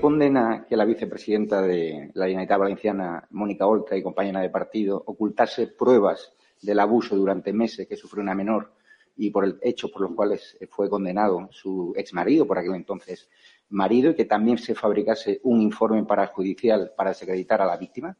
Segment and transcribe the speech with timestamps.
[0.00, 5.66] Condena que la vicepresidenta de la Generalitat Valenciana, Mónica Oltra, y compañera de partido, ocultase
[5.66, 6.32] pruebas
[6.62, 8.72] del abuso durante meses que sufrió una menor
[9.16, 13.28] y por el hecho por los cuales fue condenado su exmarido, por aquel entonces
[13.68, 18.16] marido, y que también se fabricase un informe parajudicial para desacreditar a la víctima?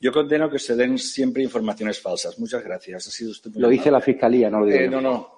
[0.00, 2.38] Yo condeno que se den siempre informaciones falsas.
[2.38, 3.06] Muchas gracias.
[3.06, 4.90] Ha sido usted muy Lo dice la Fiscalía, no lo digo Eh, yo.
[4.90, 5.37] no, no.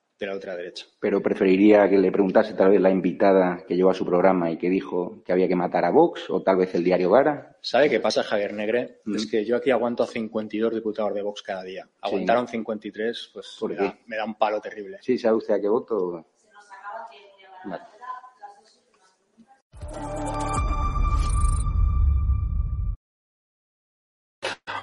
[0.21, 0.85] de la ultraderecha.
[0.99, 4.57] Pero preferiría que le preguntase tal vez la invitada que llevó a su programa y
[4.57, 7.57] que dijo que había que matar a Vox o tal vez el diario Gara.
[7.59, 9.01] ¿Sabe qué pasa, Javier Negre?
[9.05, 9.15] Mm.
[9.15, 11.89] Es que yo aquí aguanto a 52 diputados de Vox cada día.
[12.01, 14.99] Aguantaron 53, pues ¿Por me da, me da un palo terrible.
[15.01, 16.23] ¿Sí sabe usted a qué voto?
[17.65, 17.83] Vale.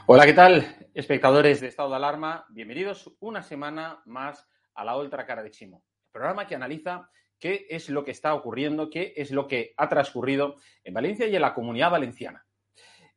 [0.06, 0.88] Hola, ¿qué tal?
[0.94, 5.82] Espectadores de Estado de Alarma, bienvenidos una semana más a la Otra Cara de Chimo,
[6.06, 9.88] el programa que analiza qué es lo que está ocurriendo, qué es lo que ha
[9.88, 12.44] transcurrido en Valencia y en la comunidad valenciana.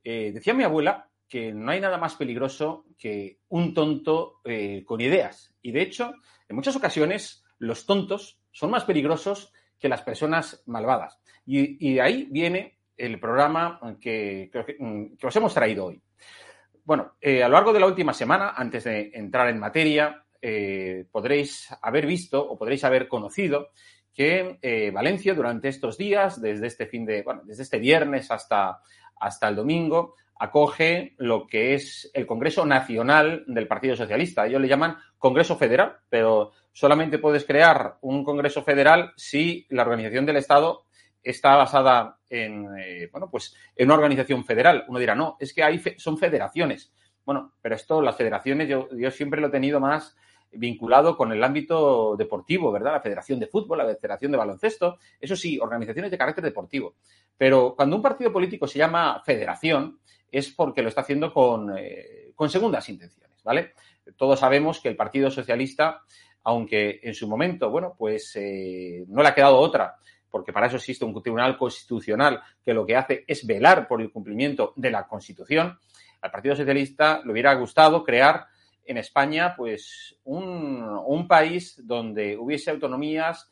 [0.03, 4.99] Eh, decía mi abuela que no hay nada más peligroso que un tonto eh, con
[5.01, 5.53] ideas.
[5.61, 6.13] Y de hecho,
[6.49, 11.19] en muchas ocasiones, los tontos son más peligrosos que las personas malvadas.
[11.45, 16.01] Y, de ahí viene el programa que, que- que os hemos traído hoy.
[16.83, 21.05] Bueno, eh, a lo largo de la última semana, antes de entrar en materia, eh,
[21.11, 23.69] podréis haber visto o podréis haber conocido
[24.13, 28.81] que eh, Valencia durante estos días, desde este fin de, bueno, desde este viernes hasta,
[29.19, 34.45] hasta el domingo, acoge lo que es el Congreso Nacional del Partido Socialista.
[34.45, 40.25] Ellos le llaman Congreso Federal, pero solamente puedes crear un Congreso Federal si la organización
[40.25, 40.85] del Estado
[41.21, 44.85] está basada en, eh, bueno, pues en una organización federal.
[44.87, 46.91] Uno dirá, no, es que hay son federaciones.
[47.23, 50.17] Bueno, pero esto, las federaciones, yo, yo siempre lo he tenido más
[50.53, 52.93] vinculado con el ámbito deportivo, ¿verdad?
[52.93, 56.95] La Federación de Fútbol, la Federación de Baloncesto, eso sí, organizaciones de carácter deportivo.
[57.37, 59.99] Pero cuando un partido político se llama federación,
[60.31, 63.73] es porque lo está haciendo con, eh, con segundas intenciones, ¿vale?
[64.15, 66.01] Todos sabemos que el Partido Socialista,
[66.43, 69.95] aunque en su momento, bueno, pues eh, no le ha quedado otra,
[70.29, 74.11] porque para eso existe un tribunal constitucional que lo que hace es velar por el
[74.11, 75.77] cumplimiento de la Constitución,
[76.21, 78.45] al Partido Socialista le hubiera gustado crear
[78.85, 83.49] en España, pues, un, país donde hubiese autonomías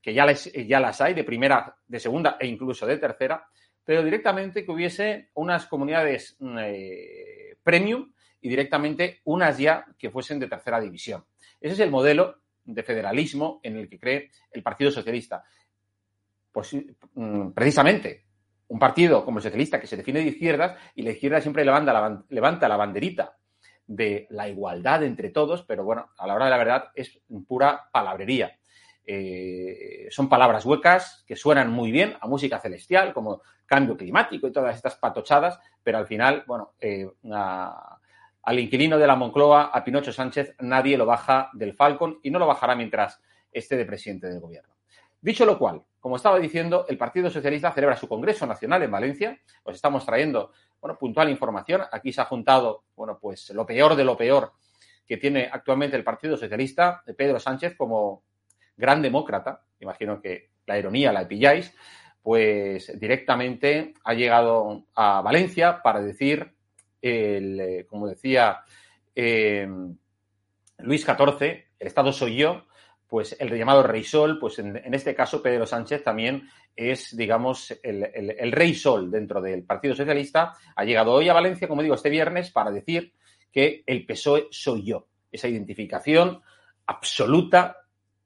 [0.00, 3.46] que ya, las hay, de primera, de segunda e incluso de tercera,
[3.84, 10.48] pero directamente que hubiese unas comunidades eh, premium y directamente unas ya que fuesen de
[10.48, 11.24] tercera división.
[11.60, 15.44] Ese es el modelo de federalismo en el que cree el Partido Socialista.
[16.50, 16.76] Pues
[17.14, 18.24] mm, precisamente
[18.68, 22.68] un partido como el socialista que se define de izquierdas y la izquierda siempre levanta
[22.68, 23.36] la banderita
[23.86, 27.88] de la igualdad entre todos, pero bueno, a la hora de la verdad es pura
[27.92, 28.58] palabrería.
[29.04, 34.52] Eh, son palabras huecas que suenan muy bien a música celestial, como cambio climático y
[34.52, 37.10] todas estas patochadas, pero al final, bueno, eh,
[38.42, 42.38] al inquilino de la Moncloa, a Pinocho Sánchez, nadie lo baja del Falcon y no
[42.38, 43.20] lo bajará mientras
[43.50, 44.71] esté de presidente del gobierno.
[45.22, 49.38] Dicho lo cual, como estaba diciendo, el Partido Socialista celebra su Congreso Nacional en Valencia.
[49.62, 51.82] Os estamos trayendo, bueno, puntual información.
[51.92, 54.52] Aquí se ha juntado, bueno, pues lo peor de lo peor
[55.06, 58.24] que tiene actualmente el Partido Socialista, de Pedro Sánchez como
[58.76, 61.72] gran demócrata, imagino que la ironía la pilláis,
[62.20, 66.52] pues directamente ha llegado a Valencia para decir,
[67.00, 68.60] el, eh, como decía
[69.14, 69.68] eh,
[70.78, 71.42] Luis XIV,
[71.78, 72.64] el Estado soy yo,
[73.12, 78.04] pues el llamado Rey Sol, pues en, este caso Pedro Sánchez también es, digamos, el,
[78.04, 80.54] el- el Rey Sol dentro del Partido Socialista.
[80.74, 83.12] Ha llegado hoy a Valencia, como digo, este viernes, para decir
[83.52, 85.08] que el PSOE soy yo.
[85.30, 86.40] Esa identificación
[86.86, 87.76] absoluta,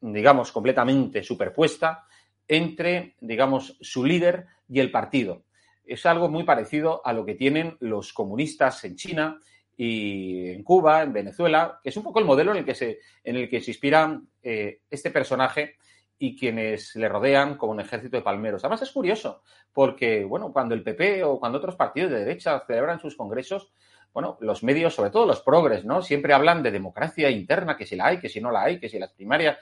[0.00, 2.04] digamos, completamente superpuesta
[2.46, 5.46] entre, digamos, su líder y el partido.
[5.84, 9.40] Es algo muy parecido a lo que tienen los comunistas en China
[9.76, 13.00] y en Cuba, en Venezuela, que es un poco el modelo en el que se,
[13.22, 15.76] en el que se inspira eh, este personaje
[16.18, 18.64] y quienes le rodean como un ejército de palmeros.
[18.64, 19.42] Además es curioso,
[19.72, 23.70] porque bueno, cuando el PP o cuando otros partidos de derecha celebran sus congresos,
[24.14, 26.00] bueno, los medios, sobre todo los progres, ¿no?
[26.00, 28.88] Siempre hablan de democracia interna, que si la hay, que si no la hay, que
[28.88, 29.58] si las primarias.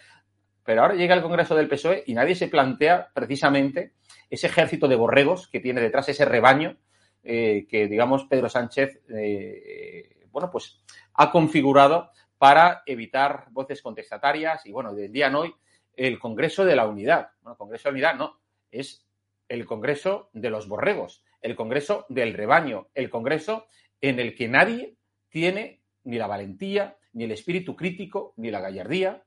[0.63, 3.95] Pero ahora llega el Congreso del PSOE y nadie se plantea precisamente
[4.31, 6.77] ese ejército de borregos que tiene detrás ese rebaño
[7.25, 10.83] eh, que, digamos, Pedro Sánchez, eh, bueno, pues
[11.15, 15.55] ha configurado para evitar voces contestatarias y, bueno, del día en hoy,
[15.97, 17.31] el Congreso de la Unidad.
[17.41, 18.41] Bueno, Congreso de la Unidad no,
[18.71, 19.07] es
[19.49, 23.67] el Congreso de los borregos, el Congreso del rebaño, el Congreso
[24.01, 24.97] en el que nadie
[25.29, 29.25] tiene ni la valentía, ni el espíritu crítico, ni la gallardía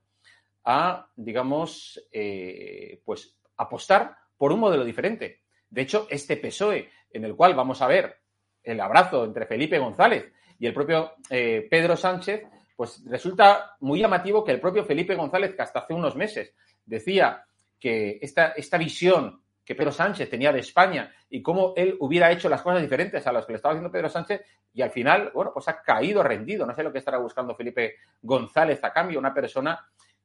[0.64, 5.42] a, digamos, eh, pues apostar por un modelo diferente.
[5.70, 8.20] De hecho, este PSOE, en el cual vamos a ver
[8.62, 12.44] el abrazo entre Felipe González y el propio eh, Pedro Sánchez,
[12.76, 17.44] pues resulta muy llamativo que el propio Felipe González, que hasta hace unos meses decía
[17.78, 22.48] que esta, esta visión que Pedro Sánchez tenía de España y cómo él hubiera hecho
[22.48, 24.40] las cosas diferentes a las que le estaba haciendo Pedro Sánchez
[24.72, 26.64] y al final, bueno, pues ha caído rendido.
[26.64, 29.78] No sé lo que estará buscando Felipe González a cambio, una persona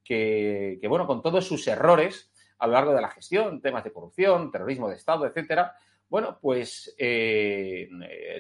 [0.04, 3.92] que, que bueno, con todos sus errores a lo largo de la gestión, temas de
[3.92, 5.76] corrupción, terrorismo de Estado, etcétera,
[6.14, 7.90] bueno, pues eh,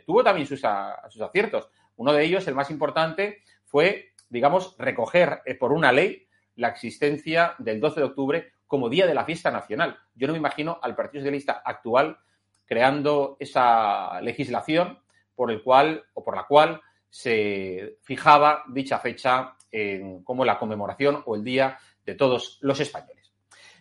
[0.06, 0.62] tuvo también sus,
[1.10, 1.72] sus, aciertos.
[1.96, 6.28] Uno de ellos, el más importante, fue, digamos, recoger eh, por una ley
[6.58, 9.98] la existencia del 12 de octubre como día de la fiesta nacional.
[10.14, 12.20] Yo no me imagino al Partido Socialista actual
[12.64, 15.00] creando esa legislación
[15.34, 16.80] por el cual o por la cual
[17.10, 23.34] se fijaba dicha fecha en, como la conmemoración o el día de todos los españoles.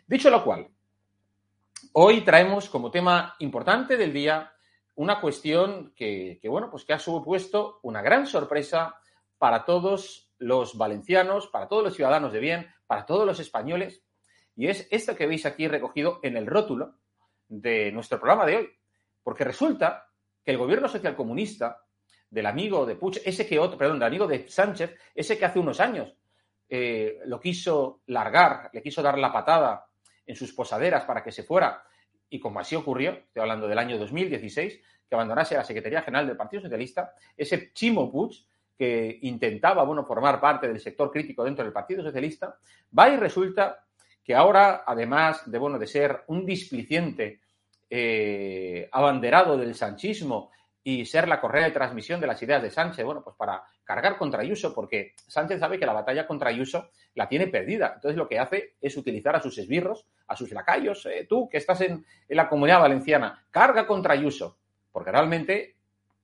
[0.06, 0.66] Dicho lo cual,
[1.92, 4.52] hoy traemos como tema importante del día
[4.94, 8.96] una cuestión que, bueno, pues que ha supuesto una gran sorpresa
[9.38, 14.02] para todos los valencianos, para todos los ciudadanos de bien, para todos los españoles,
[14.54, 16.98] y es esto que veis aquí recogido en el rótulo
[17.48, 18.70] de nuestro programa de hoy.
[19.22, 20.08] Porque resulta
[20.44, 21.82] que el gobierno socialcomunista
[22.28, 25.58] del amigo de Puig, ese que otro, perdón, del amigo de Sánchez, ese que hace
[25.58, 26.14] unos años
[26.68, 29.86] eh, lo quiso largar, le quiso dar la patada
[30.26, 31.84] en sus posaderas para que se fuera,
[32.28, 36.36] y como así ocurrió, estoy hablando del año 2016, que abandonase la Secretaría General del
[36.36, 38.46] Partido Socialista, ese Chimo Puig,
[38.76, 42.56] que intentaba, bueno, formar parte del sector crítico dentro del Partido Socialista,
[42.98, 43.84] va y resulta
[44.24, 47.40] que ahora, además de, bueno, de ser un displiciente
[47.90, 50.50] eh, abanderado del sanchismo
[50.84, 54.18] y ser la correa de transmisión de las ideas de Sánchez, bueno, pues para cargar
[54.18, 57.92] contra Ayuso, porque Sánchez sabe que la batalla contra Ayuso la tiene perdida.
[57.94, 61.58] Entonces lo que hace es utilizar a sus esbirros, a sus lacayos, eh, tú que
[61.58, 64.58] estás en, en la comunidad valenciana, carga contra Ayuso,
[64.90, 65.76] porque realmente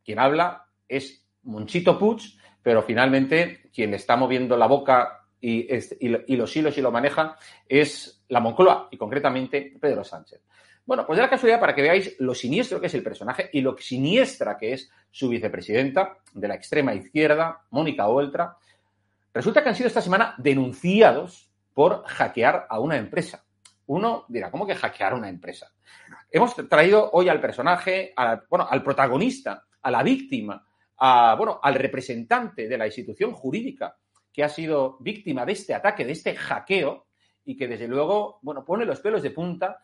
[0.04, 2.20] quien habla es Monchito Puig,
[2.62, 5.68] pero finalmente quien está moviendo la boca y,
[6.00, 7.36] y, los hilos y lo maneja
[7.68, 10.42] es la Moncloa y concretamente Pedro Sánchez.
[10.88, 13.60] Bueno, pues de la casualidad para que veáis lo siniestro que es el personaje y
[13.60, 18.56] lo siniestra que es su vicepresidenta de la extrema izquierda, Mónica Oltra,
[19.34, 23.44] resulta que han sido esta semana denunciados por hackear a una empresa.
[23.84, 25.70] Uno dirá, ¿cómo que hackear a una empresa?
[26.30, 30.66] Hemos traído hoy al personaje, a, bueno, al protagonista, a la víctima,
[31.36, 33.94] bueno, al representante de la institución jurídica
[34.32, 37.08] que ha sido víctima de este ataque, de este hackeo,
[37.44, 39.80] y que desde luego, bueno, pone los pelos de punta,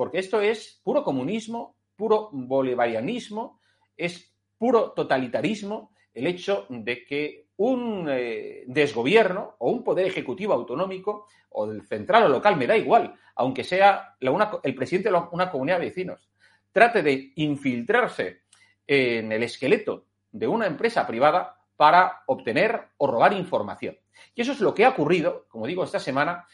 [0.00, 3.60] porque esto es puro comunismo, puro bolivarianismo,
[3.94, 11.26] es puro totalitarismo el hecho de que un eh, desgobierno o un poder ejecutivo autonómico
[11.50, 14.16] o del central o local, me da igual, aunque sea
[14.62, 16.30] el presidente de una comunidad de vecinos,
[16.72, 18.44] trate de infiltrarse
[18.86, 23.98] en el esqueleto de una empresa privada para obtener o robar información.
[24.34, 26.46] Y eso es lo que ha ocurrido, como digo, esta semana,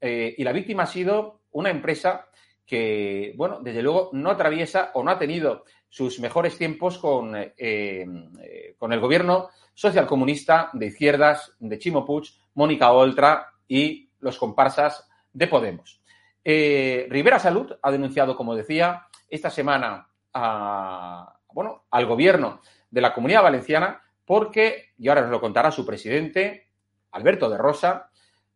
[0.00, 2.28] eh, y la víctima ha sido una empresa
[2.66, 7.52] que, bueno, desde luego no atraviesa o no ha tenido sus mejores tiempos con, eh,
[7.56, 15.08] eh, con el gobierno socialcomunista de izquierdas de Chimo Puig, Mónica Oltra y los comparsas
[15.32, 16.00] de Podemos.
[16.44, 23.42] Rivera Salud ha denunciado, como decía, esta semana a, bueno, al gobierno de la Comunidad
[23.42, 26.68] Valenciana porque, y ahora nos lo contará su presidente,
[27.12, 28.10] Alberto de Rosa,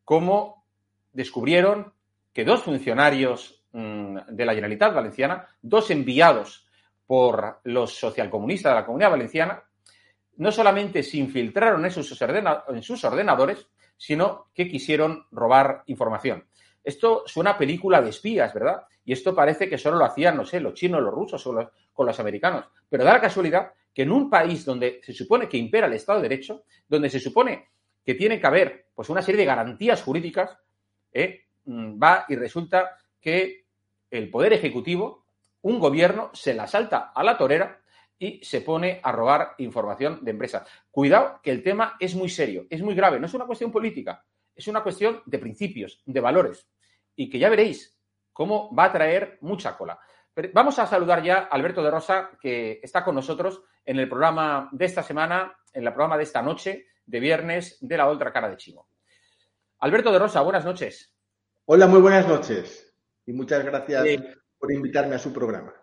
[0.04, 0.66] cómo
[1.12, 1.92] descubrieron
[2.32, 3.57] que dos funcionarios
[4.28, 6.66] de la Generalitat Valenciana, dos enviados
[7.06, 9.62] por los socialcomunistas de la Comunidad Valenciana,
[10.36, 13.66] no solamente se infiltraron en sus, en sus ordenadores,
[13.96, 16.46] sino que quisieron robar información.
[16.82, 18.82] Esto suena a película de espías, ¿verdad?
[19.04, 21.68] Y esto parece que solo lo hacían, no sé, los chinos, los rusos o los,
[21.92, 22.66] con los americanos.
[22.88, 26.20] Pero da la casualidad que en un país donde se supone que impera el Estado
[26.20, 27.68] de Derecho, donde se supone
[28.04, 30.56] que tiene que haber pues, una serie de garantías jurídicas,
[31.12, 33.66] eh, mm, va y resulta que
[34.10, 35.26] el Poder Ejecutivo,
[35.62, 37.80] un gobierno, se la salta a la torera
[38.18, 40.68] y se pone a robar información de empresas.
[40.90, 44.24] Cuidado que el tema es muy serio, es muy grave, no es una cuestión política,
[44.54, 46.68] es una cuestión de principios, de valores,
[47.14, 47.96] y que ya veréis
[48.32, 49.98] cómo va a traer mucha cola.
[50.52, 54.68] vamos a saludar ya a Alberto de Rosa, que está con nosotros en el programa
[54.72, 58.48] de esta semana, en el programa de esta noche, de viernes, de la otra cara
[58.48, 58.88] de Chimo.
[59.80, 61.14] Alberto de Rosa, buenas noches.
[61.64, 62.87] Hola, muy buenas noches.
[63.28, 64.06] Y muchas gracias
[64.58, 65.74] por invitarme a su programa.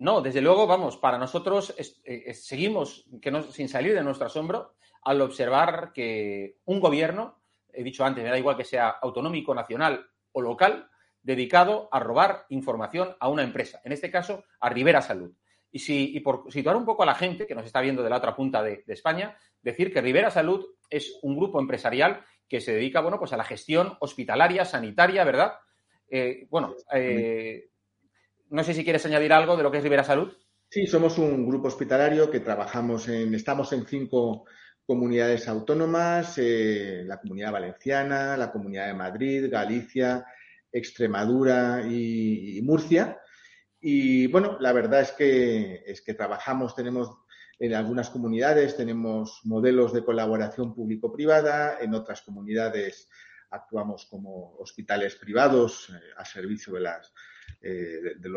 [0.00, 4.74] No, desde luego, vamos, para nosotros eh, seguimos que no, sin salir de nuestro asombro
[5.04, 7.40] al observar que un gobierno,
[7.72, 10.90] he dicho antes, me da igual que sea autonómico, nacional o local,
[11.22, 15.32] dedicado a robar información a una empresa, en este caso a Rivera Salud.
[15.72, 18.10] Y, si, y por situar un poco a la gente que nos está viendo de
[18.10, 22.74] la otra punta de, España, decir que Rivera Salud es un grupo empresarial que se
[22.74, 25.54] dedica, bueno, pues a la gestión hospitalaria, sanitaria, ¿verdad?
[26.10, 27.70] Eh, bueno, eh,
[28.50, 30.32] no sé si quieres añadir algo de lo que es Rivera Salud.
[30.68, 34.44] Sí, somos un grupo hospitalario que trabajamos en, estamos en cinco
[34.84, 40.26] comunidades autónomas, eh, la Comunidad Valenciana, la Comunidad de Madrid, Galicia,
[40.72, 43.20] Extremadura y, Murcia.
[43.80, 47.08] Y bueno, la verdad es que, es que trabajamos, tenemos
[47.58, 53.08] en algunas comunidades, tenemos modelos de colaboración público-privada, en otras comunidades
[53.50, 57.12] actuamos como hospitales privados eh, a servicio de las,
[57.60, 58.30] eh, de,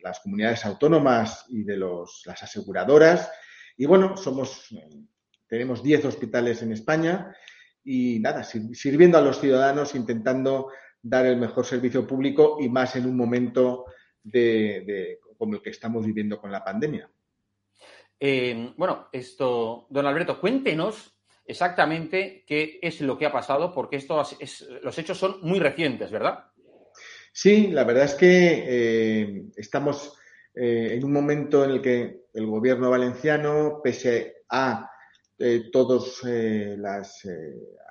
[0.00, 3.30] las comunidades autónomas y de los, las aseguradoras.
[3.76, 4.68] Y bueno, somos,
[5.46, 7.34] tenemos 10 hospitales en España
[7.82, 10.70] y nada, sirviendo a los ciudadanos, intentando
[11.02, 13.86] dar el mejor servicio público y más en un momento
[14.22, 17.10] de, como el que estamos viviendo con la pandemia.
[18.18, 21.19] Eh, bueno, esto, don Alberto, cuéntenos
[21.50, 24.22] exactamente qué es lo que ha pasado, porque esto
[24.82, 26.44] los hechos son muy recientes, ¿verdad?
[27.32, 30.16] Sí, la verdad es que eh, estamos
[30.54, 34.86] eh, en un momento en el que el gobierno valenciano, pese a
[35.72, 37.26] todos los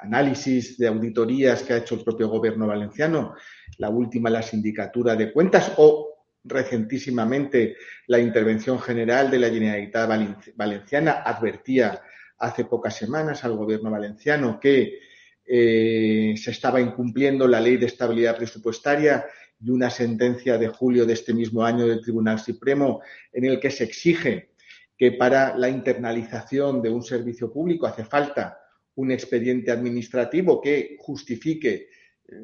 [0.02, 3.34] análisis de auditorías que ha hecho el propio gobierno valenciano,
[3.80, 6.10] la última la sindicatura de cuentas o
[6.44, 7.76] recentísimamente
[8.08, 10.10] la intervención general de la Generalitat
[10.56, 12.02] Valenciana advertía
[12.40, 15.00] hace pocas semanas al gobierno valenciano que
[15.46, 19.26] eh, se estaba incumpliendo la ley de estabilidad presupuestaria
[19.60, 23.02] y una sentencia de julio de este mismo año del Tribunal Supremo
[23.34, 24.52] en el que se exige
[24.98, 28.60] que para la internalización de un servicio público hace falta
[28.96, 31.88] un expediente administrativo que justifique eh,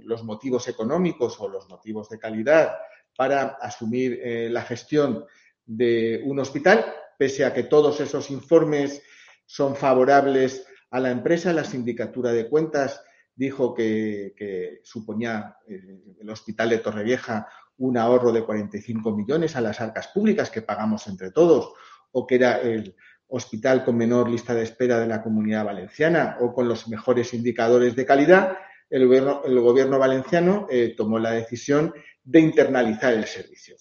[0.04, 2.76] los motivos económicos o los motivos de calidad
[3.16, 5.26] para asumir eh, la gestión
[5.66, 6.86] de un hospital,
[7.18, 9.02] pese a que todos esos informes
[9.46, 11.54] son favorables a la empresa.
[11.54, 13.04] La sindicatura de cuentas
[13.36, 17.48] dijo que, suponía eh, el hospital de Torrevieja
[17.78, 21.74] un ahorro de 45 millones a las arcas públicas que pagamos entre todos,
[22.12, 22.96] o que era el
[23.28, 27.96] hospital con menor lista de espera de la comunidad valenciana o con los mejores indicadores
[27.96, 28.58] de calidad,
[28.90, 33.76] el gobierno, valenciano eh, tomó la decisión de internalizar el servicio.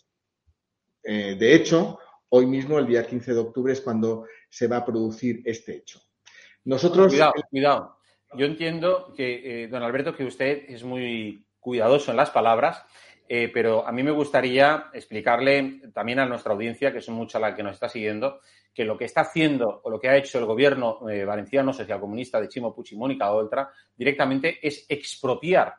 [1.03, 1.99] Eh, de hecho,
[2.37, 6.01] hoy mismo, el día 15 de octubre, es cuando se va a producir este hecho.
[6.65, 7.13] Nosotros.
[7.13, 7.97] Cuidado, cuidado.
[8.37, 12.85] Yo entiendo que, eh, don Alberto, que usted es muy cuidadoso en las palabras,
[13.29, 17.55] eh, pero a mí me gustaría explicarle también a nuestra audiencia, que son mucha la
[17.55, 18.41] que nos está siguiendo,
[18.75, 22.49] que lo que está haciendo o lo que ha hecho el gobierno valenciano socialcomunista de
[22.49, 25.73] Chimo Puig y Mónica Oltra directamente es expropiar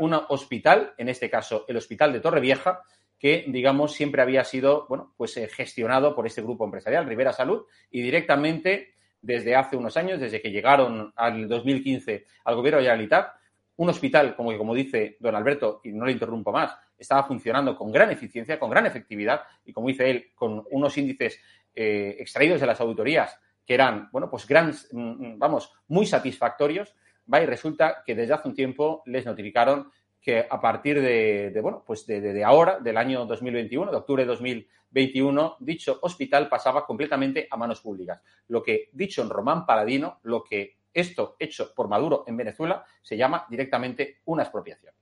[0.00, 2.82] un hospital, en este caso el Hospital de Torrevieja,
[3.20, 7.66] que, digamos, siempre había sido, bueno, pues eh, gestionado por este grupo empresarial, Rivera Salud,
[7.90, 13.34] y directamente desde hace unos años, desde que llegaron al 2015 al gobierno de Generalitat,
[13.76, 17.92] un hospital, como, como dice don Alberto, y no le interrumpo más, estaba funcionando con
[17.92, 21.38] gran eficiencia, con gran efectividad, y como dice él, con unos índices
[21.74, 26.94] eh, extraídos de las auditorías que eran, bueno, pues grandes, mm, mm, vamos, muy satisfactorios,
[27.32, 31.82] va y resulta que desde hace un tiempo les notificaron que a partir de, bueno,
[31.86, 37.56] pues de, ahora, del año 2021, de octubre de 2021, dicho hospital pasaba completamente a
[37.56, 38.20] manos públicas.
[38.48, 43.16] Lo que, dicho en Román Paladino, lo que esto hecho por Maduro en Venezuela se
[43.16, 44.92] llama directamente una expropiación.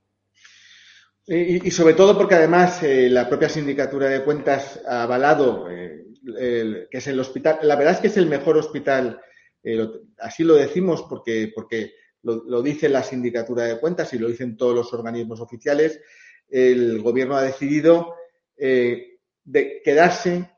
[1.31, 6.97] Y, sobre todo porque además eh, la propia sindicatura de cuentas ha avalado eh, que
[6.97, 9.21] es el hospital, la verdad es que es el mejor hospital,
[9.63, 9.87] eh,
[10.19, 14.75] así lo decimos porque, porque lo, dice la sindicatura de cuentas y lo dicen todos
[14.75, 16.01] los organismos oficiales,
[16.49, 18.15] el gobierno ha decidido
[18.57, 20.49] eh, de quedarse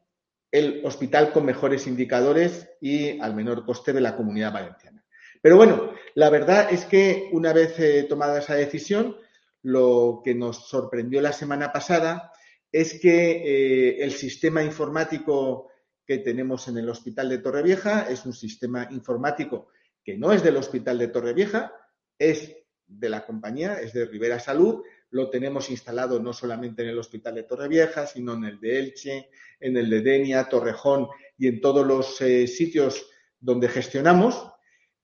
[0.51, 5.03] el hospital con mejores indicadores y al menor coste de la comunidad valenciana.
[5.41, 9.15] Pero bueno, la verdad es que una vez eh, tomada esa decisión,
[9.63, 12.31] lo que nos sorprendió la semana pasada
[12.71, 15.69] es que eh, el sistema informático
[16.05, 19.69] que tenemos en el Hospital de Torrevieja es un sistema informático
[20.03, 21.73] que no es del Hospital de Torrevieja,
[22.17, 22.55] es
[22.87, 27.35] de la compañía, es de Rivera Salud, lo tenemos instalado no solamente en el Hospital
[27.35, 29.29] de Torrevieja, sino en el de Elche,
[29.59, 34.51] en el de Denia, Torrejón y en todos los eh, sitios donde gestionamos.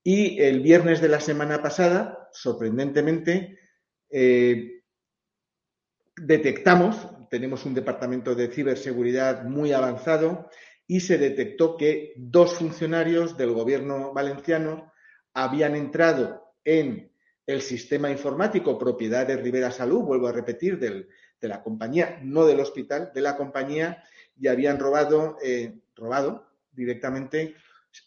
[0.02, 3.58] Y el viernes de la semana pasada, sorprendentemente,
[4.10, 4.82] eh,
[6.16, 6.96] detectamos,
[7.28, 10.48] tenemos un departamento de ciberseguridad muy avanzado
[10.90, 14.90] y se detectó que dos funcionarios del gobierno valenciano
[15.34, 17.12] habían entrado en
[17.46, 21.06] el sistema informático propiedad de Rivera Salud, vuelvo a repetir, de
[21.48, 24.02] la compañía, no del hospital, de la compañía,
[24.40, 27.54] y habían robado, eh, robado directamente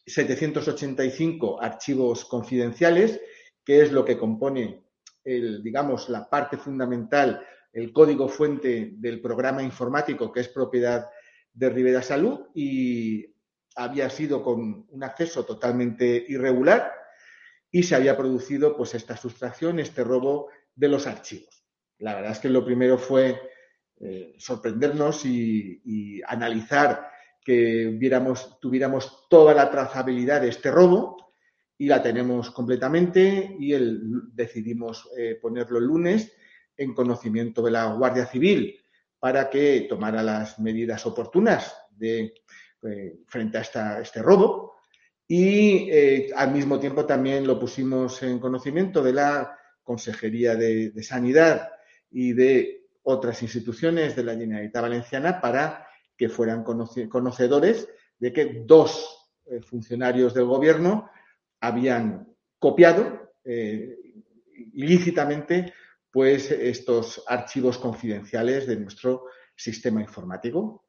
[0.05, 3.21] 785 archivos confidenciales,
[3.63, 4.81] que es lo que compone
[5.23, 11.07] el, digamos, la parte fundamental, el código fuente del programa informático que es propiedad
[11.53, 13.25] de Rivera Salud y
[13.75, 16.91] había sido con un acceso totalmente irregular
[17.71, 21.65] y se había producido pues esta sustracción, este robo de los archivos.
[21.99, 23.39] La verdad es que lo primero fue
[23.99, 27.09] eh, sorprendernos y, analizar
[27.43, 27.97] que
[28.59, 31.33] tuviéramos toda la trazabilidad de este robo
[31.77, 33.73] y la tenemos completamente y
[34.33, 36.31] decidimos eh, ponerlo el lunes
[36.77, 38.80] en conocimiento de la Guardia Civil
[39.21, 42.33] para que tomara las medidas oportunas eh,
[43.27, 44.73] frente a este robo.
[45.27, 51.69] Y eh, al mismo tiempo también lo pusimos en conocimiento de la Consejería de, Sanidad
[52.09, 55.85] y de otras instituciones de la Generalitat Valenciana para
[56.17, 61.11] que fueran conocedores de que dos eh, funcionarios del Gobierno
[61.59, 63.33] habían copiado
[64.73, 65.73] ilícitamente
[66.11, 70.85] pues estos archivos confidenciales de nuestro sistema informático.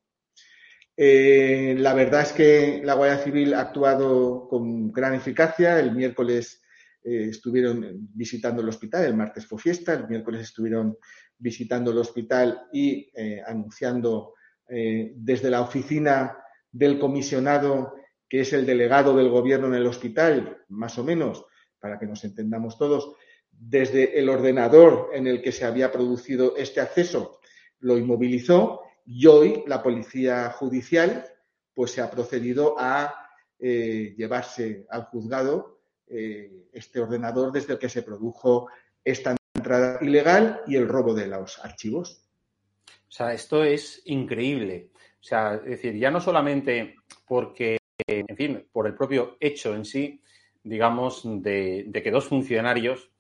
[0.97, 5.79] Eh, la verdad es que la Guardia Civil ha actuado con gran eficacia.
[5.79, 6.63] El miércoles
[7.03, 10.97] eh, estuvieron visitando el hospital, el martes fue fiesta, el miércoles estuvieron
[11.39, 14.35] visitando el hospital y eh, anunciando
[15.15, 16.39] desde la oficina
[16.71, 17.95] del comisionado,
[18.27, 21.45] que es el delegado del gobierno en el hospital, más o menos,
[21.79, 23.15] para que nos entendamos todos,
[23.65, 27.39] desde el ordenador en el que se había producido este acceso,
[27.79, 31.25] lo inmovilizó y hoy la Policía Judicial
[31.73, 33.15] pues se ha procedido a
[33.59, 38.69] eh, llevarse al juzgado eh, este ordenador desde el que se produjo
[39.05, 42.25] esta entrada ilegal y el robo de los archivos.
[42.89, 44.91] O sea, esto es increíble.
[45.21, 46.97] O sea, es decir, ya no solamente
[47.27, 50.21] porque, en fin, por el propio hecho en sí,
[50.65, 53.12] digamos, de, que dos funcionarios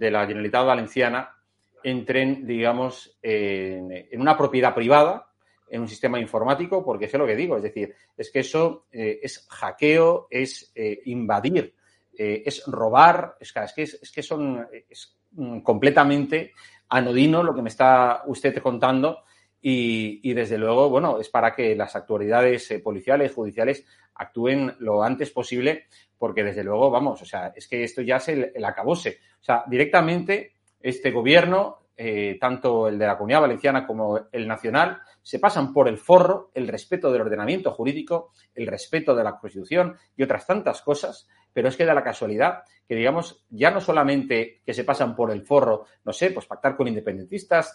[0.00, 1.36] de la Generalitat Valenciana
[1.82, 5.30] entren, digamos, en una propiedad privada,
[5.68, 9.20] en un sistema informático, porque es lo que digo, es decir, es que eso eh,
[9.22, 11.74] es hackeo, es eh, invadir,
[12.16, 15.16] eh, es robar, es, que, es, que son es
[15.62, 16.52] completamente
[16.88, 19.22] anodino lo que me está usted contando
[19.60, 23.84] y, y, desde luego, bueno, es para que las autoridades policiales, judiciales
[24.14, 25.84] actúen lo antes posible,
[26.20, 29.18] porque desde luego, vamos, o sea, es que esto ya es el, el acabose.
[29.40, 35.02] O sea, directamente este gobierno eh, tanto el de la Comunidad Valenciana como el nacional,
[35.20, 39.98] se pasan por el forro el respeto del ordenamiento jurídico, el respeto de la Constitución
[40.16, 44.62] y otras tantas cosas, pero es que da la casualidad que, digamos, ya no solamente
[44.64, 47.74] que se pasan por el forro, no sé, pues pactar con independentistas,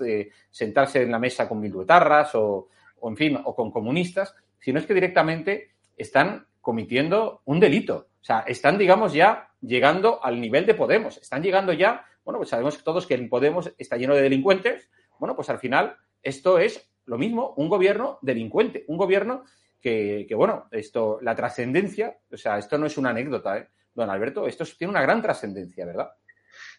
[0.50, 2.70] sentarse en la mesa con milduetarras o,
[3.02, 8.08] o, en fin, o con comunistas, sino es que directamente están cometiendo un delito.
[8.26, 12.50] O sea, están, digamos, ya llegando al nivel de Podemos, están llegando ya bueno, pues
[12.50, 14.90] sabemos todos que el Podemos está lleno de delincuentes.
[15.20, 19.44] Bueno, pues al final esto es lo mismo, un gobierno delincuente, un gobierno
[19.80, 23.70] que, bueno, esto, la trascendencia, o sea, esto no es una anécdota, ¿eh?
[23.94, 26.10] Don Alberto, esto tiene una gran trascendencia, ¿verdad?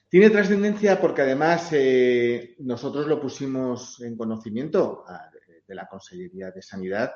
[0.09, 5.05] Tiene trascendencia porque además eh, nosotros lo pusimos en conocimiento
[5.67, 7.15] de la Consellería de Sanidad,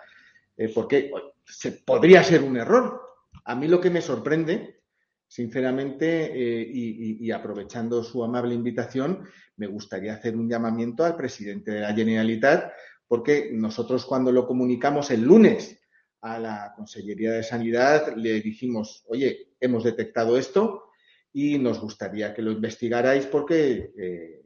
[0.57, 1.11] eh, porque
[1.45, 3.10] se, podría ser un error.
[3.45, 4.81] A mí lo que me sorprende
[5.31, 11.81] sinceramente, eh, y, aprovechando su amable invitación, me gustaría hacer un llamamiento al presidente de
[11.83, 12.73] la Generalitat,
[13.07, 15.81] porque nosotros cuando lo comunicamos el lunes
[16.23, 20.91] a la Consellería de Sanidad, le dijimos, oye, hemos detectado esto
[21.33, 24.43] y nos gustaría que lo investigarais porque eh,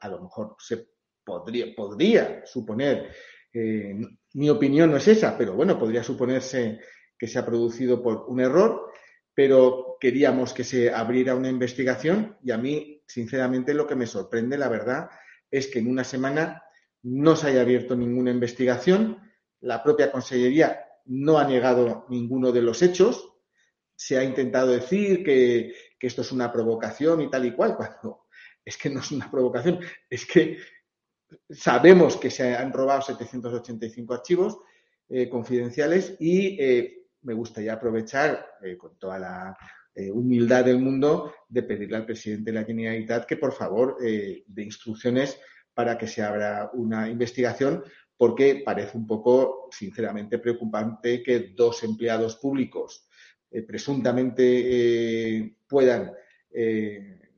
[0.00, 0.88] a, lo mejor se
[1.22, 3.10] podría, suponer,
[3.52, 3.94] eh,
[4.32, 6.80] mi opinión no es esa, pero bueno, podría suponerse
[7.18, 8.92] que se ha producido por un error
[9.34, 14.56] pero queríamos que se abriera una investigación y a mí, sinceramente, lo que me sorprende,
[14.56, 15.10] la verdad,
[15.50, 16.62] es que en una semana
[17.02, 19.20] no se haya abierto ninguna investigación,
[19.60, 23.32] la propia Consellería no ha negado ninguno de los hechos,
[23.96, 28.26] se ha intentado decir que, esto es una provocación y tal y cual, cuando
[28.62, 30.58] es que no es una provocación, es que
[31.48, 34.58] sabemos que se han robado 785 archivos
[35.08, 39.56] eh, confidenciales y eh, me gustaría aprovechar eh, con toda la
[40.12, 45.38] humildad del mundo de pedirle al presidente de la Generalitat que por favor dé instrucciones
[45.72, 47.84] para que se abra una investigación
[48.16, 53.06] porque parece un poco, sinceramente, preocupante que dos empleados públicos
[53.68, 56.12] presuntamente puedan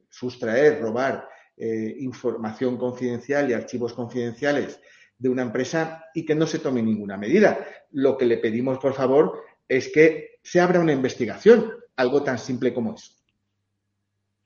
[0.08, 4.80] sustraer, robar información confidencial y archivos confidenciales
[5.18, 7.66] de una empresa y que no se tome ninguna medida.
[7.92, 12.72] Lo que le pedimos, por favor, es que se abra una investigación, algo tan simple
[12.72, 13.12] como eso.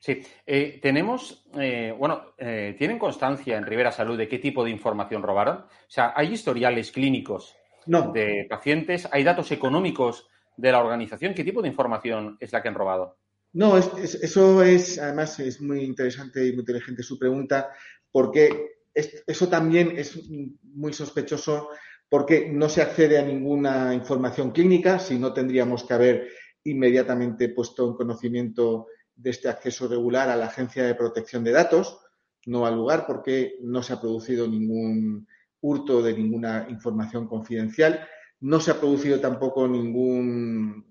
[0.00, 4.70] Sí, eh, tenemos, eh, bueno, eh, ¿tienen constancia en Rivera Salud de qué tipo de
[4.70, 5.59] información robaron?
[5.59, 7.54] O sea, ¿hay historiales clínicos
[7.85, 9.06] de pacientes?
[9.12, 11.35] ¿Hay datos económicos de la organización?
[11.35, 13.18] ¿Qué tipo de información es la que han robado?
[13.52, 17.68] No, eso es, además, es muy interesante y muy inteligente su pregunta,
[18.11, 20.18] porque eso también es
[20.62, 21.68] muy sospechoso
[22.11, 26.29] porque no se accede a ninguna información clínica, si no tendríamos que haber
[26.64, 32.01] inmediatamente puesto en conocimiento de este acceso regular a la Agencia de Protección de Datos,
[32.46, 35.29] no al lugar porque no se ha producido ningún
[35.61, 38.05] hurto de ninguna información confidencial,
[38.40, 40.83] no se ha producido tampoco ninguna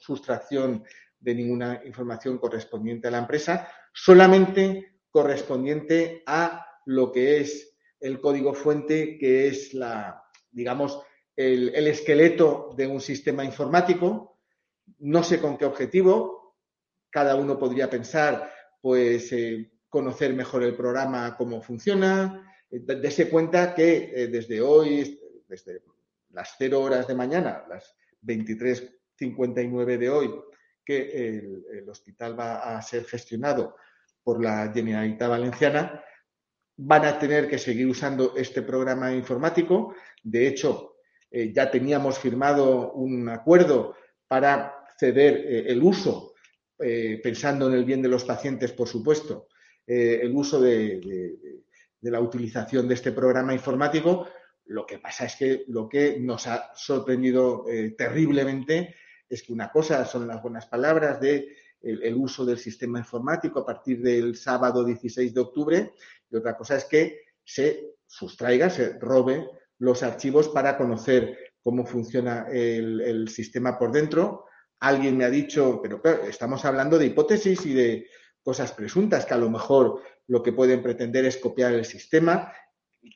[0.00, 0.84] sustracción
[1.18, 8.54] de ninguna información correspondiente a la empresa, solamente correspondiente a lo que es el código
[8.54, 11.00] fuente, que es la, digamos,
[11.36, 14.38] el, esqueleto de un sistema informático.
[14.98, 16.56] No sé con qué objetivo.
[17.10, 24.12] Cada uno podría pensar, pues, eh, conocer mejor el programa, cómo funciona, Dese cuenta que
[24.14, 25.82] eh, desde hoy, desde
[26.30, 30.32] las 0 horas de mañana, las 23.59 de hoy,
[30.84, 33.74] que el, el, hospital va a ser gestionado
[34.22, 36.04] por la Generalitat Valenciana,
[36.82, 39.94] van a tener que seguir usando este programa informático.
[40.22, 40.96] De hecho,
[41.30, 46.32] eh, ya teníamos firmado un acuerdo para ceder eh, el uso,
[46.78, 49.48] eh, pensando en el bien de los pacientes, por supuesto,
[49.86, 51.00] el uso de,
[52.00, 54.28] de, la utilización de este programa informático.
[54.66, 57.64] Lo que pasa es que lo que nos ha sorprendido
[57.98, 58.94] terriblemente
[59.28, 63.66] es que una cosa son las buenas palabras de el, uso del sistema informático a
[63.66, 65.92] partir del sábado 16 de octubre
[66.30, 72.46] y otra cosa es que se sustraiga, se robe los archivos para conocer cómo funciona
[72.50, 74.44] el, sistema por dentro.
[74.80, 78.06] Alguien me ha dicho, pero estamos hablando de hipótesis y de
[78.42, 82.52] cosas presuntas, que a lo mejor lo que pueden pretender es copiar el sistema,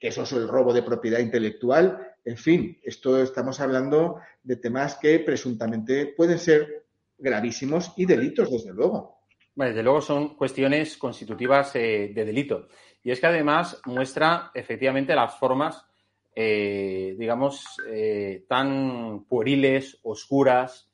[0.01, 2.15] que eso es el robo de propiedad intelectual.
[2.25, 6.84] En fin, esto estamos hablando de temas que presuntamente pueden ser
[7.19, 9.19] gravísimos y delitos, desde luego.
[9.55, 12.69] desde luego son cuestiones constitutivas eh, de delito.
[13.03, 15.85] Y es que además muestra efectivamente las formas,
[16.35, 20.91] eh, digamos, eh, tan pueriles, oscuras,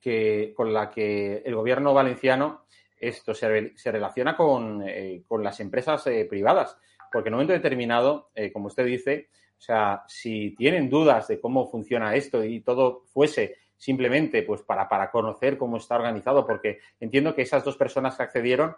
[0.00, 2.66] que, con la que el gobierno valenciano
[2.98, 4.84] esto se, se relaciona con,
[5.26, 6.76] con, las empresas privadas.
[7.12, 11.70] Porque en un momento determinado, como usted dice, o sea, si tienen dudas de cómo
[11.70, 17.34] funciona esto y todo fuese simplemente pues para, para conocer cómo está organizado, porque entiendo
[17.34, 18.74] que esas dos personas que accedieron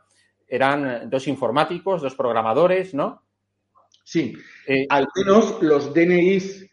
[0.49, 3.23] eran dos informáticos, dos programadores, ¿no?
[4.03, 6.69] Sí, eh, al menos los DNIs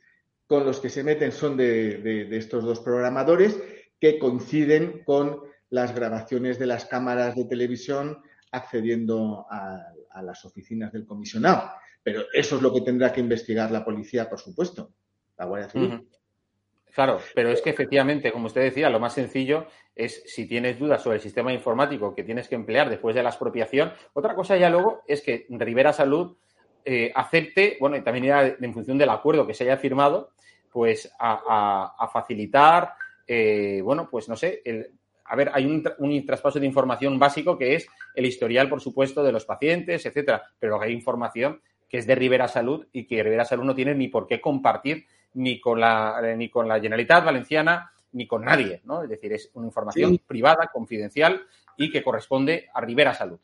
[0.48, 3.62] con los que se meten son de, estos dos programadores
[4.00, 8.18] que coinciden con las grabaciones de las cámaras de televisión
[8.52, 9.94] accediendo a,
[10.24, 11.72] las oficinas del comisionado.
[12.02, 14.92] Pero eso es lo que tendrá que investigar la policía, por supuesto,
[15.38, 16.08] la Guardia Civil.
[16.94, 21.02] Claro, pero es que efectivamente, como usted decía, lo más sencillo es si tienes dudas
[21.02, 23.94] sobre el sistema informático que tienes que emplear después de la expropiación.
[24.14, 26.38] Otra cosa ya luego es que Rivera Salud
[26.86, 30.32] eh, acepte, bueno, y también en función del acuerdo que se haya firmado,
[30.72, 32.94] pues a, facilitar,
[33.28, 34.92] eh, bueno, pues no sé, el,
[35.26, 39.24] a ver, hay un, un, traspaso de información básico que es el historial, por supuesto,
[39.24, 43.46] de los pacientes, etcétera, pero hay información que es de Rivera Salud y que Rivera
[43.46, 47.26] Salud no tiene ni por qué compartir ni con la, eh, ni con la Generalitat
[47.26, 49.04] Valenciana ni con nadie, ¿no?
[49.04, 51.42] Es decir, es una información privada, confidencial
[51.78, 53.40] y que corresponde a Rivera Salud.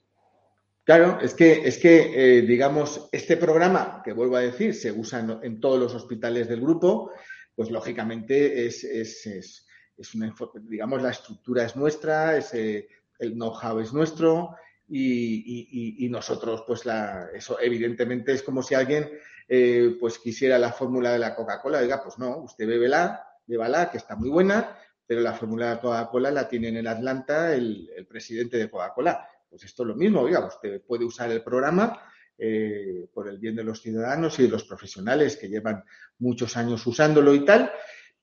[0.84, 5.39] Claro, es que, es que eh, digamos, este programa, que vuelvo a decir, se usa
[5.41, 7.12] en, todos los hospitales del grupo,
[7.56, 12.88] pues lógicamente es, es, es, es una, digamos, la estructura es nuestra, es, eh,
[13.19, 14.56] el know-how es nuestro
[14.88, 19.08] y, y, nosotros, pues la, eso evidentemente es como si alguien
[19.50, 23.98] eh, pues quisiera la fórmula de la Coca-Cola, diga, pues no, usted bébela, bébala, que
[23.98, 28.70] está muy buena, pero la fórmula de Coca-Cola la tiene en Atlanta el, presidente de
[28.70, 29.28] Coca-Cola.
[29.50, 32.00] pues esto es lo mismo, oiga, usted puede usar el programa
[32.38, 35.84] eh, por el bien de los ciudadanos y de los profesionales que llevan
[36.20, 37.72] muchos años usándolo y tal.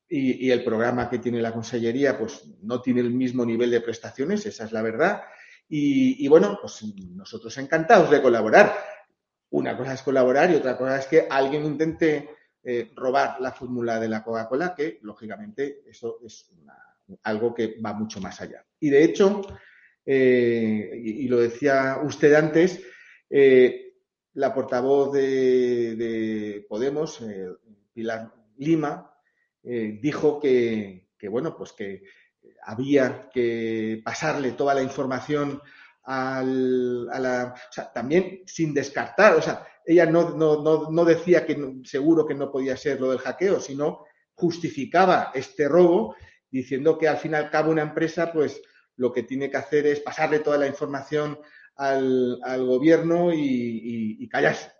[0.09, 4.47] Y, el programa que tiene la Consellería, pues no tiene el mismo nivel de prestaciones,
[4.47, 5.23] esa es la verdad.
[5.69, 8.73] Y, bueno, pues nosotros encantados de colaborar.
[9.51, 12.31] Una cosa es colaborar y otra cosa es que alguien intente
[12.63, 16.51] eh, robar la fórmula de la Coca-Cola, que lógicamente eso es
[17.23, 18.65] algo que va mucho más allá.
[18.81, 19.43] Y de hecho,
[20.05, 22.83] eh, y, lo decía usted antes,
[24.37, 27.49] la portavoz de, Podemos, eh,
[27.93, 29.11] Pilar Lima,
[29.63, 32.03] eh, dijo que, bueno, pues que
[32.63, 35.61] había que pasarle toda la información
[36.07, 41.81] al, a la, o sea, también sin descartar, o sea, ella no, no, decía que
[41.85, 46.17] seguro que no podía ser lo del hackeo, sino justificaba este robo
[46.51, 48.61] diciendo que al fin y al cabo una empresa, pues
[48.97, 51.39] lo que tiene que hacer es pasarle toda la información
[51.77, 54.73] al, al gobierno y, callarse.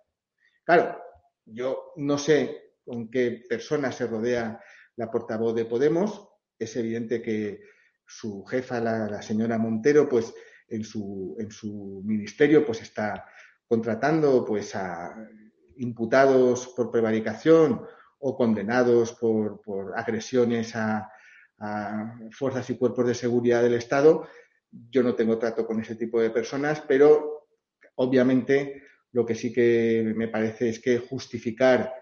[0.65, 1.01] Claro,
[1.45, 4.61] yo no sé con qué persona se rodea
[4.97, 6.29] la portavoz de Podemos.
[6.59, 7.61] Es evidente que
[8.07, 10.35] su jefa, la, señora Montero, pues
[10.69, 13.25] en su, en su ministerio, pues está
[13.67, 15.15] contratando pues a
[15.77, 17.83] imputados por prevaricación
[18.19, 21.11] o condenados por, por agresiones a,
[21.59, 24.27] a, fuerzas y cuerpos de seguridad del Estado.
[24.71, 27.49] Yo no tengo trato con ese tipo de personas, pero
[27.97, 31.95] obviamente lo que sí que me parece es que justificar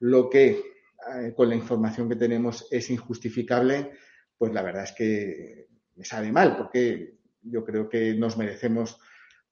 [0.00, 3.92] lo que eh, con la información que tenemos es injustificable,
[4.38, 8.98] pues la verdad es que me sabe mal, porque yo creo que nos merecemos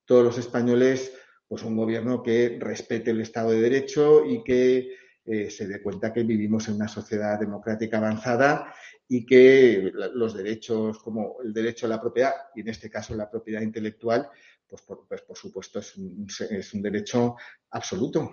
[0.05, 1.12] todos los españoles
[1.48, 6.12] pues un gobierno que respete el Estado de Derecho y que eh, se dé cuenta
[6.12, 8.72] que vivimos en una sociedad democrática avanzada
[9.09, 13.29] y que los derechos como el derecho a la propiedad, y en este caso la
[13.29, 14.29] propiedad intelectual,
[14.68, 17.35] pues por, pues por supuesto es un, es un, derecho
[17.70, 18.31] absoluto.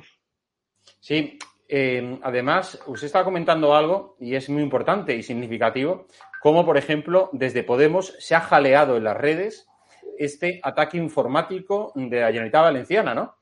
[0.99, 6.07] Sí, eh, además, usted estaba comentando algo y es muy importante y significativo,
[6.41, 9.67] como por ejemplo desde Podemos se ha jaleado en las redes
[10.17, 13.35] este ataque informático de la Generalitat Valenciana, ¿no?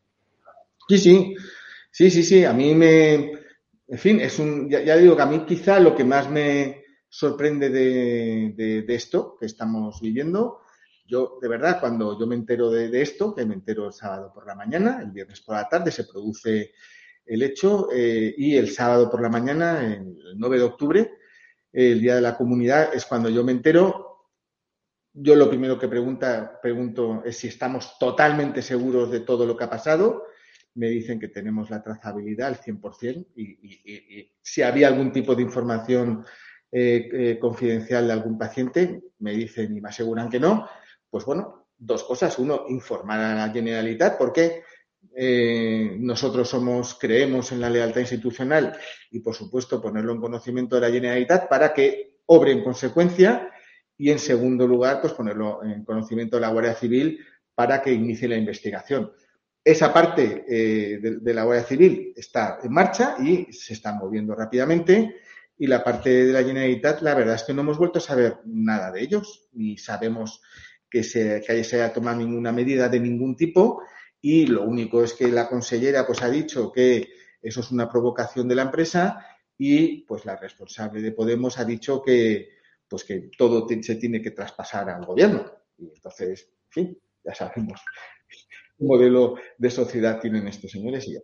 [0.88, 1.36] Sí, sí,
[1.92, 3.14] sí, sí, sí, a mí me,
[3.88, 6.86] en fin, es un, ya digo que a mí quizá lo que más me,
[7.16, 10.60] sorprende de, esto que estamos viviendo.
[11.08, 14.46] Yo, de verdad, cuando yo me entero de, esto, que me entero el sábado por
[14.46, 16.74] la mañana, el viernes por la tarde se produce
[17.26, 21.12] el hecho eh, y el sábado por la mañana, el 9 de octubre,
[21.72, 24.30] el Día de la Comunidad, es cuando yo me entero.
[25.14, 29.64] Yo lo primero que pregunta, pregunto es si estamos totalmente seguros de todo lo que
[29.64, 30.24] ha pasado.
[30.76, 35.42] Me dicen que tenemos la trazabilidad al 100% y, y, si había algún tipo de
[35.42, 36.26] información
[36.72, 40.68] eh, eh, confidencial de algún paciente, me dicen y me aseguran que no,
[41.10, 42.38] pues bueno, dos cosas.
[42.38, 44.64] Uno, informar a la Generalitat porque
[45.17, 48.78] eh, nosotros somos, creemos en la lealtad institucional
[49.12, 53.49] y, por supuesto, ponerlo en conocimiento de la Generalitat para que obre en consecuencia
[53.97, 57.19] y, en segundo lugar, pues ponerlo en conocimiento de la Guardia Civil
[57.54, 59.12] para que inicie la investigación.
[59.63, 65.15] Esa parte de, de, la Guardia Civil está en marcha y se está moviendo rápidamente
[65.58, 68.38] y la parte de la Generalitat, la verdad es que no hemos vuelto a saber
[68.45, 70.41] nada de ellos, ni sabemos
[70.89, 73.82] que que se haya tomado ninguna medida de ningún tipo,
[74.28, 77.10] y lo único es que la consellera pues ha dicho que
[77.44, 79.24] eso es una provocación de la empresa
[79.56, 82.50] y pues la responsable de Podemos ha dicho que
[82.88, 85.46] pues que todo se tiene que traspasar al gobierno.
[85.78, 87.80] Y entonces, en fin, ya sabemos
[88.28, 91.20] qué modelo de sociedad tienen estos señores y ya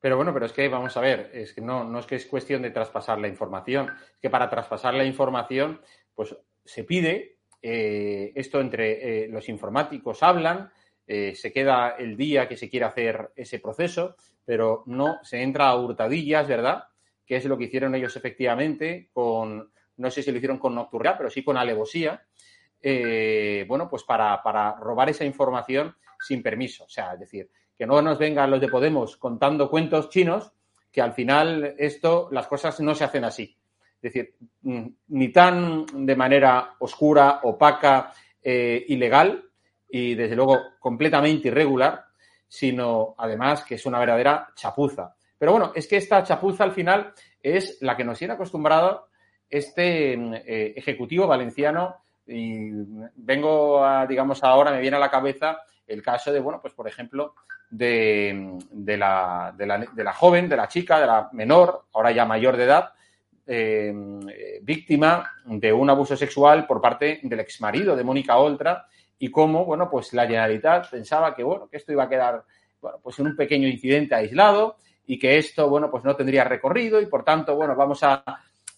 [0.00, 2.26] pero bueno, pero es que vamos a ver, es que no, no es que es
[2.26, 5.80] cuestión de traspasar la información, es que para traspasar la información,
[6.14, 10.70] pues se pide eh, esto entre eh, los informáticos hablan,
[11.06, 15.68] eh, se queda el día que se quiere hacer ese proceso, pero no se entra
[15.68, 16.84] a hurtadillas, ¿verdad?
[17.26, 21.16] Que es lo que hicieron ellos efectivamente con, no sé si lo hicieron con nocturnidad,
[21.16, 22.22] pero sí con alevosía,
[23.66, 26.84] bueno, pues para, para robar esa información sin permiso.
[26.84, 30.52] O sea, es decir, que no nos vengan los de Podemos contando cuentos chinos,
[30.90, 33.56] que al final esto, las cosas no se hacen así.
[34.00, 39.45] Es decir, mm, ni tan de manera oscura, opaca, eh, ilegal
[39.88, 42.04] y desde luego completamente irregular,
[42.48, 45.14] sino además que es una verdadera chapuza.
[45.38, 49.08] Pero bueno, es que esta chapuza al final es la que nos tiene acostumbrado
[49.48, 51.96] este mm, eh, ejecutivo valenciano
[52.26, 52.70] y
[53.14, 56.88] vengo a, digamos, ahora me viene a la cabeza el caso de, bueno, pues por
[56.88, 57.34] ejemplo,
[57.70, 62.10] de, de, la, de, la, de la, joven, de la chica, de la menor, ahora
[62.10, 62.92] ya mayor de edad,
[63.46, 63.94] eh,
[64.62, 68.86] víctima de un abuso sexual por parte del exmarido de Mónica Oltra
[69.18, 72.44] y cómo, bueno, pues la Generalitat pensaba que, bueno, que esto iba a quedar,
[72.80, 74.76] bueno, pues en un pequeño incidente aislado
[75.06, 78.22] y que esto, bueno, pues no tendría recorrido y por tanto, bueno, vamos a,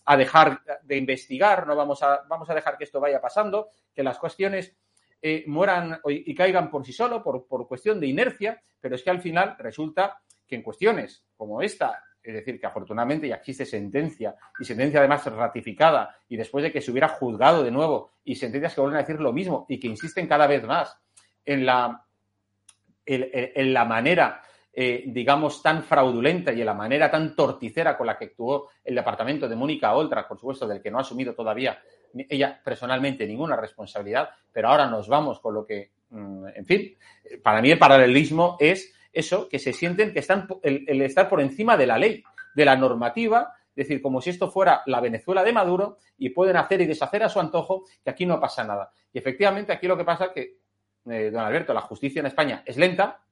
[0.05, 4.03] a dejar de investigar, no vamos a, vamos a dejar que esto vaya pasando, que
[4.03, 4.75] las cuestiones
[5.21, 9.11] eh, mueran y caigan por sí solo, por, por cuestión de inercia, pero es que
[9.11, 14.35] al final resulta que en cuestiones como esta, es decir, que afortunadamente ya existe sentencia
[14.59, 18.75] y sentencia además ratificada y después de que se hubiera juzgado de nuevo y sentencias
[18.75, 20.99] que vuelven a decir lo mismo y que insisten cada vez más
[21.45, 22.05] en la,
[23.07, 28.19] en, la manera eh, digamos, tan fraudulenta y en la manera tan torticera con la
[28.19, 31.81] que actuó el departamento de Mónica Oltra, por supuesto, del que no ha asumido todavía
[32.29, 36.97] ella personalmente ninguna responsabilidad, pero ahora nos vamos con lo que, mm, en fin,
[37.43, 41.41] para mí el paralelismo es eso, que se sienten que están, el, el estar por
[41.41, 42.23] encima de la ley,
[42.55, 46.57] de la normativa, es decir, como si esto fuera la Venezuela de Maduro y pueden
[46.57, 48.91] hacer y deshacer a su antojo, que aquí no pasa nada.
[49.13, 50.59] Y efectivamente aquí lo que pasa es que,
[51.09, 53.23] eh, don Alberto, la justicia en España es lenta,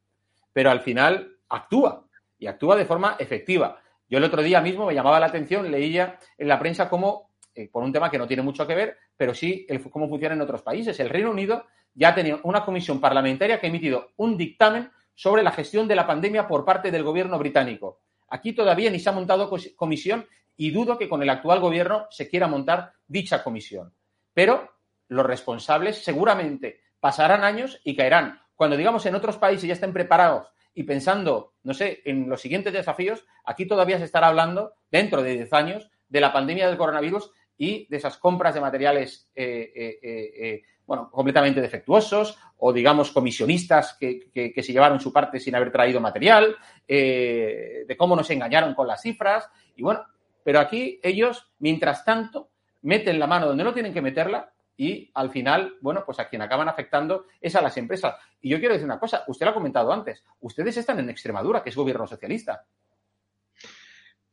[0.52, 2.06] pero al final actúa
[2.38, 3.80] y actúa de forma efectiva.
[4.08, 7.68] Yo el otro día mismo me llamaba la atención, leía en la prensa cómo, eh,
[7.68, 10.42] por un tema que no tiene mucho que ver, pero sí el, cómo funciona en
[10.42, 11.00] otros países.
[11.00, 15.42] El Reino Unido ya ha tenido una comisión parlamentaria que ha emitido un dictamen sobre
[15.42, 18.02] la gestión de la pandemia por parte del gobierno británico.
[18.28, 20.26] Aquí todavía ni se ha montado comisión
[20.56, 23.92] y dudo que con el actual gobierno se quiera montar dicha comisión.
[24.32, 24.70] Pero
[25.08, 28.40] los responsables seguramente pasarán años y caerán.
[28.54, 32.72] Cuando digamos en otros países ya estén preparados y pensando, no sé, en los siguientes
[32.72, 37.30] desafíos, aquí todavía se estará hablando, dentro de 10 años, de la pandemia del coronavirus
[37.58, 43.96] y de esas compras de materiales, eh, eh, eh, bueno, completamente defectuosos o, digamos, comisionistas
[43.98, 48.74] que, que, que, se llevaron su parte sin haber traído material, de cómo nos engañaron
[48.74, 49.48] con las cifras.
[49.74, 50.04] Y bueno,
[50.44, 52.50] pero aquí ellos, mientras tanto,
[52.82, 56.42] meten la mano donde no tienen que meterla y al final, bueno, pues a quien
[56.42, 58.14] acaban afectando es a las empresas.
[58.40, 61.62] Y yo quiero decir una cosa, usted lo ha comentado antes, ustedes están en Extremadura,
[61.62, 62.64] que es gobierno socialista.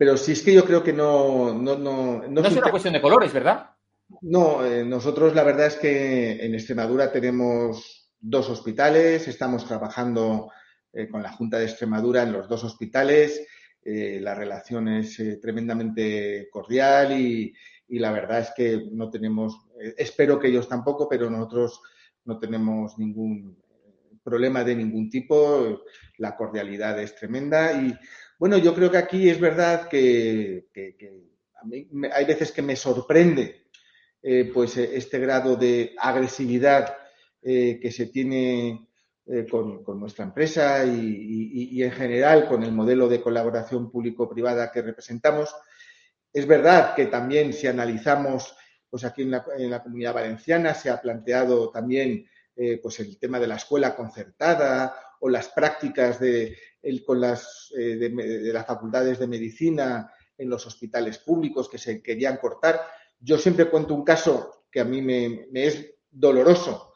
[0.03, 1.53] Pero sí es que yo creo que no...
[1.53, 3.69] No, no, no, no es una cuestión de colores, ¿verdad?
[4.19, 10.51] No, eh, nosotros la verdad es que en Extremadura tenemos dos hospitales, estamos trabajando
[10.91, 13.47] eh, con la Junta de Extremadura en los dos hospitales,
[13.81, 17.53] eh, la relación es tremendamente cordial y,
[17.87, 19.55] y la verdad es que no tenemos,
[19.95, 21.79] espero que ellos tampoco, pero nosotros
[22.25, 23.57] no tenemos ningún
[24.21, 25.81] problema de ningún tipo,
[26.17, 27.93] la cordialidad es tremenda y
[28.43, 30.67] bueno, yo creo que aquí es verdad que,
[31.55, 33.67] a mí hay veces que me sorprende
[34.21, 36.93] eh, pues este grado de agresividad
[37.41, 38.89] eh, que se tiene
[39.27, 45.55] eh, con, nuestra empresa y, en general con el modelo de colaboración público-privada que representamos.
[46.33, 48.57] Es verdad que también si analizamos,
[48.89, 52.25] pues aquí en la, en la comunidad valenciana se ha planteado también
[52.55, 57.71] eh, pues el tema de la escuela concertada o las prácticas de, el, con las,
[57.79, 62.81] eh, de, las facultades de medicina en los hospitales públicos que se querían cortar.
[63.21, 66.91] Yo siempre cuento un caso que a mí me, me es doloroso,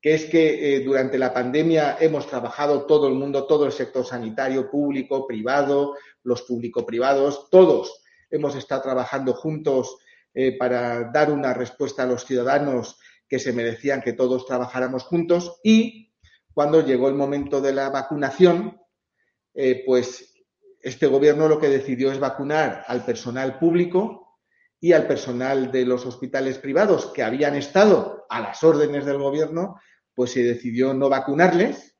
[0.00, 4.06] que es que eh, durante la pandemia hemos trabajado todo el mundo, todo el sector
[4.06, 9.96] sanitario, público, privado, los público-privados, todos hemos estado trabajando juntos
[10.34, 15.58] eh, para dar una respuesta a los ciudadanos que se merecían que todos trabajáramos juntos
[15.64, 16.11] y
[16.54, 18.80] cuando llegó el momento de la vacunación,
[19.54, 20.34] eh, pues
[20.80, 24.38] este gobierno lo que decidió es vacunar al personal público
[24.80, 29.80] y al personal de los hospitales privados que habían estado a las órdenes del gobierno,
[30.14, 31.96] pues se decidió no vacunarles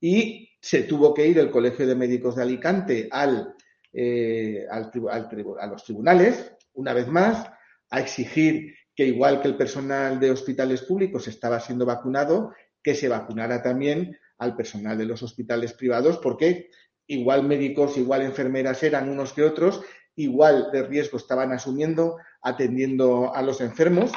[0.00, 3.54] y se tuvo que ir el Colegio de Médicos de Alicante al
[3.92, 7.50] eh, al, a los tribunales, una vez más,
[7.90, 13.08] a exigir que igual que el personal de hospitales públicos estaba siendo vacunado, que se
[13.08, 16.70] vacunara también al personal de los hospitales privados, porque
[17.06, 19.82] igual médicos, igual enfermeras eran unos que otros,
[20.16, 24.12] igual de riesgo estaban asumiendo, atendiendo a los enfermos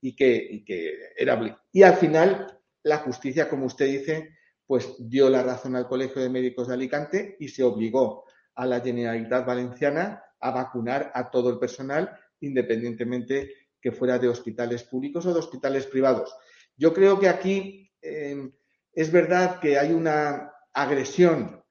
[0.00, 1.60] y que, y que era.
[1.72, 4.30] Y al final, la justicia, como usted dice,
[4.66, 8.80] pues dio la razón al Colegio de Médicos de Alicante y se obligó a la
[8.80, 15.32] Generalitat Valenciana a vacunar a todo el personal, independientemente que fuera de hospitales públicos o
[15.32, 16.34] de hospitales privados.
[16.76, 18.50] Yo creo que aquí eh,
[18.92, 21.62] es verdad que hay una agresión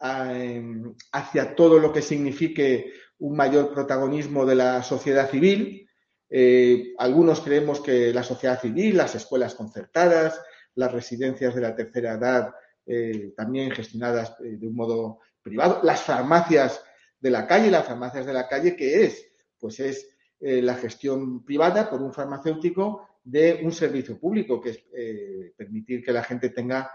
[0.00, 5.88] eh, hacia todo lo que signifique un mayor protagonismo de la sociedad civil.
[6.28, 10.40] Eh, algunos creemos que la sociedad civil, las escuelas concertadas,
[10.74, 12.54] las residencias de la tercera edad,
[12.84, 16.82] eh, también gestionadas de un modo privado, las farmacias
[17.20, 19.24] de la calle, las farmacias de la calle, ¿qué es?
[19.58, 20.08] Pues es
[20.40, 26.02] eh, la gestión privada por un farmacéutico de un servicio público, que es eh, permitir
[26.02, 26.90] que la gente tenga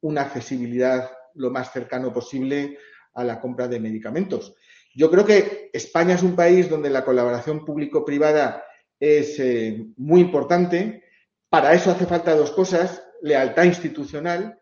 [0.00, 2.78] una accesibilidad lo más cercano posible
[3.14, 4.54] a la compra de medicamentos.
[4.94, 8.64] Yo creo que España es un país donde la colaboración público-privada
[8.98, 11.04] es eh, muy importante.
[11.48, 14.60] Para eso hace falta dos cosas, lealtad institucional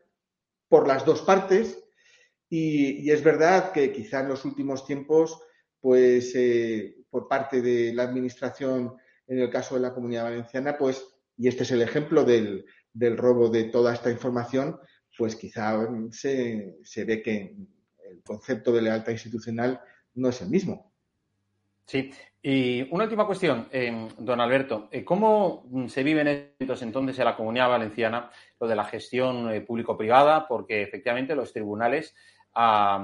[0.68, 1.78] por las dos partes
[2.48, 5.40] y, es verdad que quizá en los últimos tiempos,
[5.80, 8.96] pues eh, por parte de la Administración,
[9.26, 11.06] en el caso de la Comunidad Valenciana, pues,
[11.36, 14.78] y este es el ejemplo del, del robo de toda esta información,
[15.16, 17.56] pues quizá se, se ve que
[18.10, 19.80] el concepto de lealtad institucional
[20.14, 20.92] no es el mismo.
[21.86, 22.10] Sí,
[22.42, 24.88] y una última cuestión, eh, don Alberto.
[24.90, 29.60] Eh, ¿Cómo se viven estos entonces en la comunidad valenciana lo de la gestión eh,
[29.60, 30.46] público-privada?
[30.48, 32.14] Porque efectivamente los tribunales
[32.54, 33.02] a,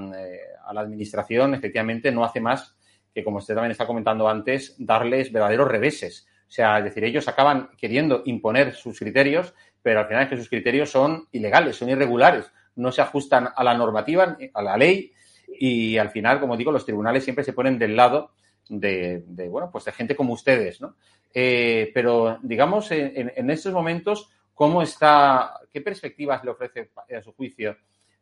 [0.73, 2.77] la administración efectivamente no hace más
[3.15, 6.27] que, como usted también está comentando antes, darles verdaderos reveses.
[6.49, 10.37] O sea, es decir, ellos acaban queriendo imponer sus criterios, pero al final es que
[10.37, 15.13] sus criterios son ilegales, son irregulares, no se ajustan a la normativa, a la ley,
[15.59, 18.33] y al final, como digo, los tribunales siempre se ponen del lado
[18.69, 20.97] de, bueno, pues de gente como ustedes, ¿no?
[21.35, 27.77] Eh, pero, digamos, en, estos momentos, ¿cómo está, qué perspectivas le ofrece a su juicio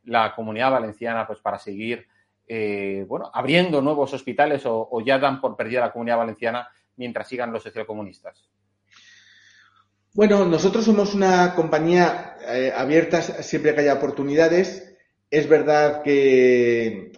[0.05, 2.07] la comunidad valenciana pues para seguir,
[2.53, 7.53] eh, bueno, abriendo nuevos hospitales o, ya dan por perdida la comunidad valenciana mientras sigan
[7.53, 8.49] los socialcomunistas?
[10.13, 14.97] Bueno, nosotros somos una compañía eh, abierta siempre que haya oportunidades.
[15.29, 17.11] Es verdad que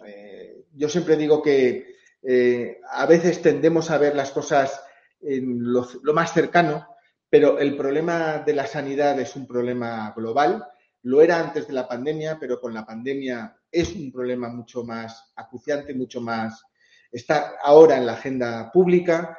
[0.75, 4.81] yo siempre digo que eh, a veces tendemos a ver las cosas
[5.19, 6.87] en lo, más cercano,
[7.27, 10.63] pero el problema de la sanidad es un problema global.
[11.01, 15.33] Lo era antes de la pandemia, pero con la pandemia es un problema mucho más
[15.35, 16.63] acuciante, mucho más.
[17.11, 19.37] está ahora en la agenda pública.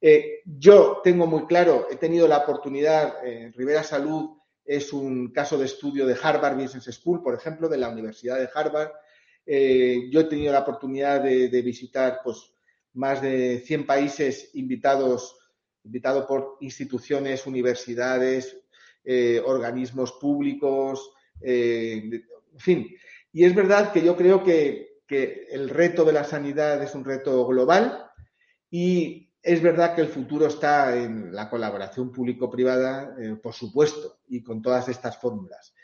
[0.00, 5.58] Eh, yo tengo muy claro, he tenido la oportunidad, eh, Rivera Salud es un caso
[5.58, 8.92] de estudio de Harvard Business School, por ejemplo, de la Universidad de Harvard,
[9.44, 12.52] eh, yo he tenido la oportunidad de, visitar pues,
[12.94, 15.36] más de 100 países invitados,
[15.84, 18.56] invitado por instituciones, universidades,
[19.04, 22.24] eh, organismos públicos, en
[22.58, 22.88] fin.
[23.32, 27.46] Y es verdad que yo creo que, el reto de la sanidad es un reto
[27.46, 28.10] global
[28.70, 34.62] y es verdad que el futuro está en la colaboración público-privada, por supuesto, y con
[34.62, 35.74] todas estas fórmulas.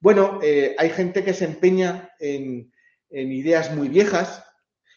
[0.00, 2.72] Bueno, hay gente que se empeña en,
[3.10, 4.42] en ideas muy viejas.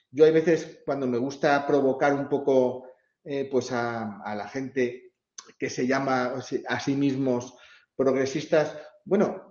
[0.10, 2.88] Yo hay veces cuando me gusta provocar un poco
[3.24, 5.14] eh, pues a, la gente
[5.60, 6.34] que se llama
[6.68, 7.56] a sí mismos
[7.96, 9.51] progresistas, bueno,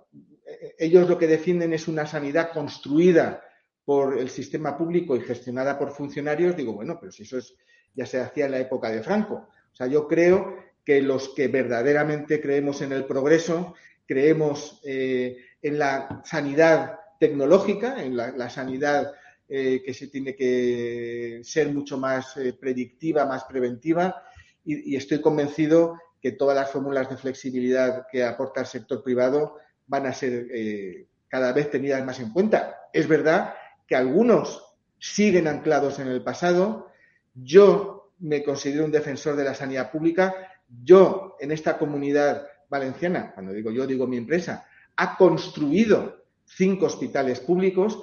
[0.77, 3.43] ellos lo que defienden es una sanidad construida
[3.85, 7.55] por el sistema público y gestionada por funcionarios, digo, bueno, pero si eso es,
[7.93, 9.49] ya se hacía en la época de Franco.
[9.71, 10.55] O sea, yo creo
[10.85, 18.17] que los que verdaderamente creemos en el progreso, creemos eh, en la sanidad tecnológica, en
[18.17, 19.13] la, sanidad
[19.47, 24.23] eh, que se tiene que ser mucho más eh, predictiva, más preventiva,
[24.63, 29.57] y, estoy convencido que todas las fórmulas de flexibilidad que aporta el sector privado
[29.91, 32.87] van a ser eh, cada vez tenidas más en cuenta.
[32.93, 34.63] Es verdad que algunos
[34.97, 36.87] siguen anclados en el pasado.
[37.33, 40.33] Yo me considero un defensor de la sanidad pública.
[40.81, 44.65] Yo, en esta comunidad valenciana, cuando digo yo, digo mi empresa,
[44.95, 47.99] ha construido cinco hospitales públicos.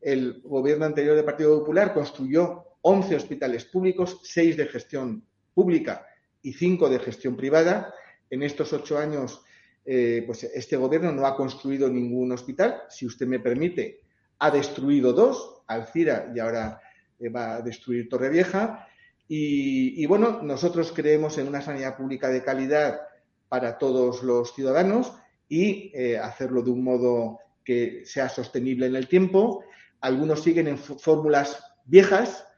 [0.00, 6.06] El gobierno anterior del Partido Popular construyó 11 hospitales públicos, seis de gestión pública
[6.40, 7.92] y cinco de gestión privada.
[8.30, 9.42] En estos ocho años,
[9.84, 12.82] eh, pues este gobierno no ha construido ningún hospital.
[12.88, 14.00] Si usted me permite,
[14.38, 16.80] ha destruido dos, Alcira y ahora
[17.18, 18.86] eh, va a destruir Torrevieja.
[19.28, 23.00] Y, y bueno, nosotros creemos en una sanidad pública de calidad
[23.48, 25.12] para todos los ciudadanos
[25.48, 29.64] y eh, hacerlo de un modo que sea sostenible en el tiempo.
[30.00, 32.48] Algunos siguen en fórmulas viejas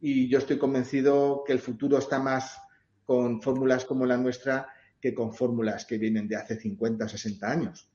[0.00, 2.58] y yo estoy convencido que el futuro está más
[3.06, 4.68] con fórmulas como la nuestra
[5.02, 7.88] que con fórmulas que vienen de hace 50 o 60 años.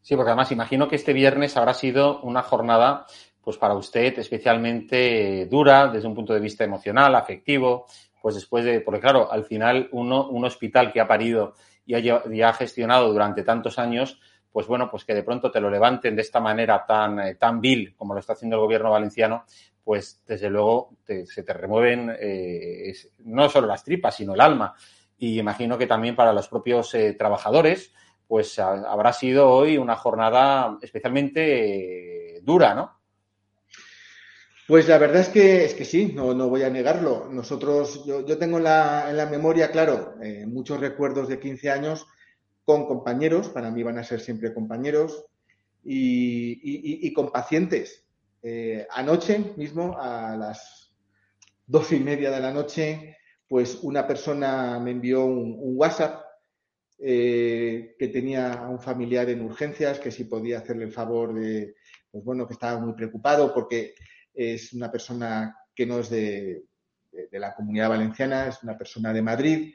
[0.00, 3.06] Sí, porque además imagino que este viernes habrá sido una jornada
[3.42, 7.86] pues para usted especialmente dura desde un punto de vista emocional, afectivo,
[8.20, 11.54] pues después de, porque claro, al final uno, un hospital que ha parido
[11.84, 14.18] y y ha gestionado durante tantos años,
[14.50, 17.60] pues bueno, pues que de pronto te lo levanten de esta manera tan, eh, tan
[17.60, 19.44] vil como lo está haciendo el gobierno valenciano,
[19.84, 24.74] pues desde luego se te remueven eh, no solo las tripas, sino el alma.
[25.18, 27.92] Y imagino que también para los propios eh, trabajadores,
[28.26, 32.96] pues habrá sido hoy una jornada especialmente dura, ¿no?
[34.66, 37.28] Pues la verdad es que, es que sí, no, no voy a negarlo.
[37.30, 41.70] Nosotros, yo, yo tengo en la, en la memoria, claro, eh, muchos recuerdos de 15
[41.70, 42.06] años
[42.64, 45.24] con compañeros, para mí van a ser siempre compañeros,
[45.84, 48.04] y, y, y con pacientes.
[48.42, 50.92] Eh, anoche mismo, a las
[51.64, 53.16] doce y media de la noche,
[53.48, 56.24] pues una persona me envió un, WhatsApp
[56.98, 61.76] eh, que tenía a un familiar en urgencias, que si podía hacerle el favor de,
[62.10, 63.94] pues bueno, que estaba muy preocupado porque
[64.34, 66.64] es una persona que no es de,
[67.12, 69.74] de, la comunidad valenciana, es una persona de Madrid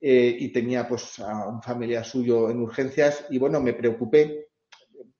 [0.00, 4.48] eh, y tenía pues a un familiar suyo en urgencias y bueno, me preocupé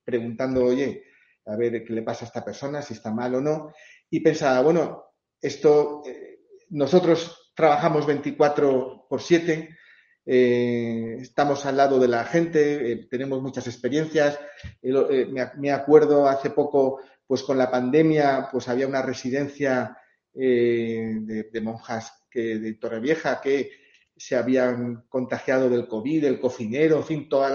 [0.04, 1.04] preguntando, oye,
[1.46, 3.72] a ver qué le pasa a esta persona, si está mal o no,
[4.10, 5.04] y pensaba, bueno,
[5.40, 6.40] esto, eh,
[6.70, 9.76] nosotros trabajamos 24 por 7,
[10.24, 14.38] eh, estamos al lado de la gente, eh, tenemos muchas experiencias.
[14.80, 15.26] Eh,
[15.56, 19.96] me, acuerdo hace poco pues con la pandemia, pues había una residencia
[20.34, 23.70] de, monjas que, de Torrevieja que
[24.16, 27.50] se habían contagiado del COVID, el cocinero, en fin, toda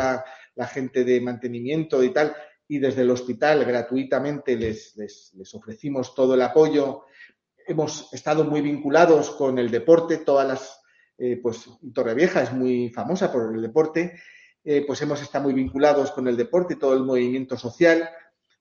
[0.56, 2.36] la, gente de mantenimiento y tal,
[2.68, 4.95] y desde el hospital gratuitamente les,
[5.54, 7.06] ofrecimos todo el apoyo.
[7.68, 10.82] Hemos estado muy vinculados con el deporte, todas las,
[11.18, 14.20] eh, pues Torrevieja es muy famosa por el deporte,
[14.63, 18.09] eh, pues hemos estado muy vinculados con el deporte todo el movimiento social.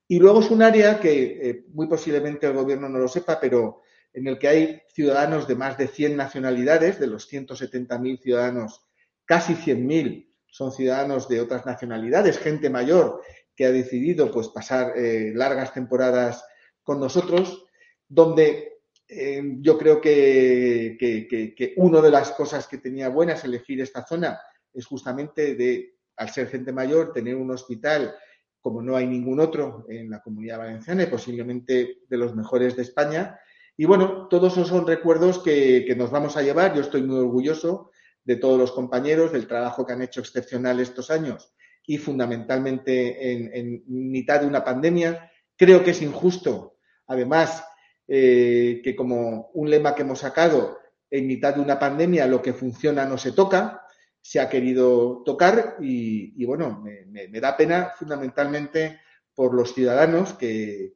[0.08, 3.82] Y luego es un área que eh, muy posiblemente el gobierno no lo sepa, pero
[4.12, 8.86] en el que hay ciudadanos de más de 100 nacionalidades, de los 170.000 ciudadanos,
[9.24, 13.20] casi 100.000 son ciudadanos de otras nacionalidades, gente mayor
[13.54, 16.44] que ha decidido pues pasar eh, largas temporadas
[16.82, 17.66] con nosotros,
[18.08, 18.75] donde
[19.08, 23.80] eh, yo creo que, que, que, que, una de las cosas que tenía buenas elegir
[23.80, 24.40] esta zona
[24.72, 28.14] es justamente de, al ser gente mayor, tener un hospital
[28.60, 32.82] como no hay ningún otro en la comunidad valenciana y posiblemente de los mejores de
[32.82, 33.38] España.
[33.76, 36.74] Y bueno, todos esos son recuerdos que, nos vamos a llevar.
[36.74, 37.92] Yo estoy muy orgulloso
[38.24, 41.54] de todos los compañeros, del trabajo que han hecho excepcional estos años
[41.86, 45.30] y fundamentalmente en, en mitad de una pandemia.
[45.56, 47.62] Creo que es injusto, además,
[48.08, 50.78] eh, que como un lema que hemos sacado,
[51.10, 53.82] en mitad de una pandemia lo que funciona no se toca,
[54.20, 59.00] se ha querido tocar y, bueno, me, da pena fundamentalmente
[59.34, 60.94] por los ciudadanos que,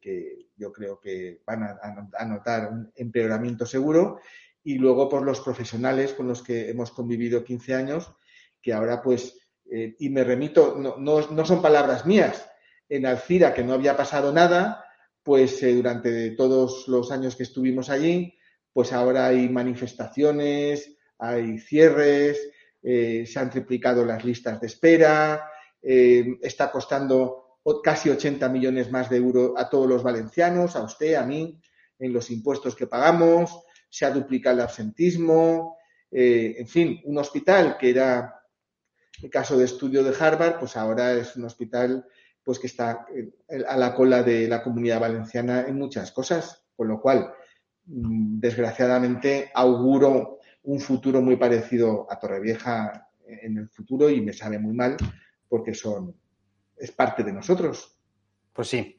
[0.56, 1.78] yo creo que van a,
[2.18, 4.18] a, notar un empeoramiento seguro
[4.64, 8.12] y luego por los profesionales con los que hemos convivido 15 años,
[8.60, 9.38] que ahora pues,
[9.70, 12.50] eh, y me remito, no, no, no, son palabras mías,
[12.88, 14.84] en Alcira, que no había pasado nada,
[15.22, 18.34] pues eh, durante todos los años que estuvimos allí,
[18.72, 22.50] pues ahora hay manifestaciones, hay cierres,
[22.82, 25.50] eh, se han triplicado las listas de espera,
[25.82, 31.14] eh, está costando casi 80 millones más de euros a todos los valencianos, a usted,
[31.14, 31.60] a mí,
[31.98, 35.76] en los impuestos que pagamos, se ha duplicado el absentismo,
[36.10, 38.40] en fin, un hospital que era
[39.22, 42.04] el caso de estudio de Harvard, pues ahora es un hospital
[42.44, 43.06] pues que está
[43.68, 47.32] a la cola de la comunidad valenciana en muchas cosas, con lo cual,
[47.86, 54.58] mm, desgraciadamente, auguro un futuro muy parecido a Torrevieja en el futuro y me sabe
[54.58, 54.96] muy mal
[55.48, 56.14] porque son
[56.76, 57.94] es parte de nosotros.
[58.52, 58.96] Pues sí.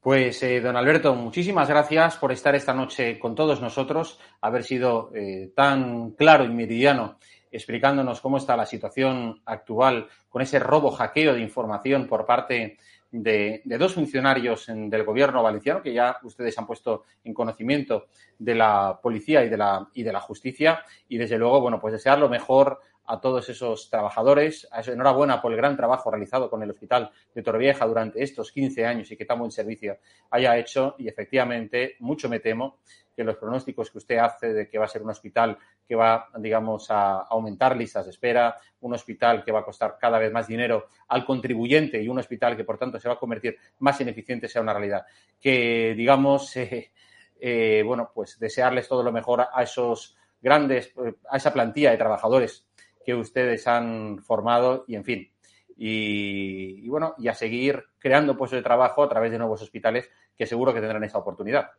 [0.00, 5.12] Pues, eh, don Alberto, muchísimas gracias por estar esta noche con todos nosotros, haber sido
[5.14, 7.18] eh, tan claro y meridiano
[7.52, 12.78] explicándonos cómo está la situación actual con ese robo hackeo de información por parte
[13.12, 18.06] de, dos funcionarios del gobierno valenciano que ya ustedes han puesto en conocimiento
[18.38, 20.82] de la policía y de la, y de la justicia.
[21.08, 24.68] Y desde luego, bueno, pues desear lo mejor a todos esos trabajadores.
[24.86, 29.10] Enhorabuena por el gran trabajo realizado con el Hospital de Torrevieja durante estos 15 años
[29.10, 29.98] y que tan buen servicio
[30.30, 30.94] haya hecho.
[30.98, 32.78] Y efectivamente, mucho me temo
[33.14, 36.28] que los pronósticos que usted hace de que va a ser un hospital que va,
[36.38, 40.46] digamos, a aumentar listas de espera, un hospital que va a costar cada vez más
[40.46, 44.48] dinero al contribuyente y un hospital que, por tanto, se va a convertir más ineficiente
[44.48, 45.04] sea una realidad.
[45.40, 46.92] Que, digamos, eh,
[47.38, 50.94] eh, bueno, pues desearles todo lo mejor a esos grandes,
[51.28, 52.66] a esa plantilla de trabajadores
[53.04, 55.32] que ustedes han formado y, en fin,
[55.76, 60.46] y, bueno, y a seguir creando puestos de trabajo a través de nuevos hospitales que
[60.46, 61.70] seguro que tendrán esa oportunidad.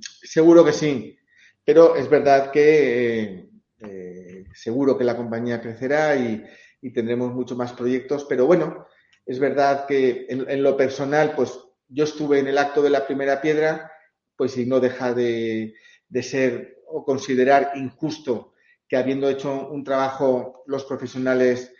[0.00, 1.18] Seguro que sí,
[1.64, 3.48] pero es verdad que eh,
[3.80, 6.44] eh, seguro que la compañía crecerá y,
[6.80, 8.86] y, tendremos muchos más proyectos, pero bueno,
[9.26, 13.06] es verdad que en, en, lo personal, pues yo estuve en el acto de la
[13.06, 13.90] primera piedra,
[14.36, 15.74] pues y no deja de,
[16.08, 18.53] de ser o considerar injusto
[18.88, 21.72] que habiendo hecho un trabajo los profesionales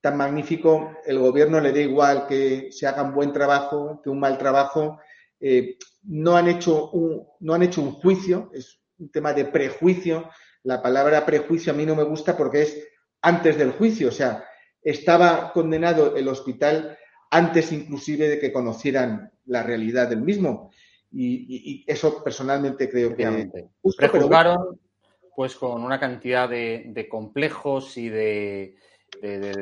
[0.00, 4.18] tan magnífico, el gobierno le da igual que se haga un buen trabajo que un
[4.18, 4.98] mal trabajo
[5.44, 10.30] eh, no, han hecho un, no han hecho un juicio, es un tema de prejuicio.
[10.62, 12.88] La palabra prejuicio a mí no me gusta porque es
[13.20, 14.44] antes del juicio, o sea,
[14.82, 16.96] estaba condenado el hospital
[17.30, 20.70] antes inclusive de que conocieran la realidad del mismo.
[21.10, 23.50] Y, eso personalmente creo que
[23.82, 24.80] justo, Prejuzgaron,
[25.34, 28.76] pues con una cantidad de, complejos y de,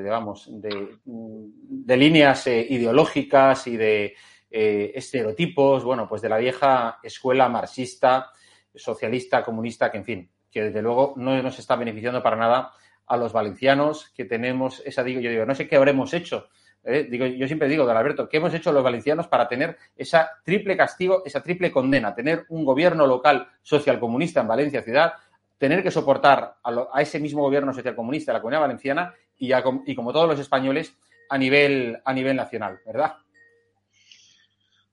[0.09, 4.15] vamos, de, líneas eh, ideológicas y de
[4.51, 8.33] eh, estereotipos, bueno, pues de la vieja escuela marxista,
[8.75, 12.73] socialista, comunista, que en fin, que desde luego no nos está beneficiando para nada
[13.07, 16.49] a los valencianos que tenemos esa, digo, yo digo, no sé qué habremos hecho.
[16.85, 17.07] ¿eh?
[17.11, 20.77] digo, yo siempre digo, don Alberto, ¿qué hemos hecho los valencianos para tener esa triple
[20.77, 22.15] castigo, esa triple condena?
[22.15, 25.15] Tener un gobierno local socialcomunista en Valencia ciudad,
[25.61, 29.51] tener que soportar a, ese mismo gobierno socialcomunista de la comunidad valenciana y,
[29.85, 30.95] y como todos los españoles
[31.29, 33.13] a nivel, a nivel nacional, ¿verdad?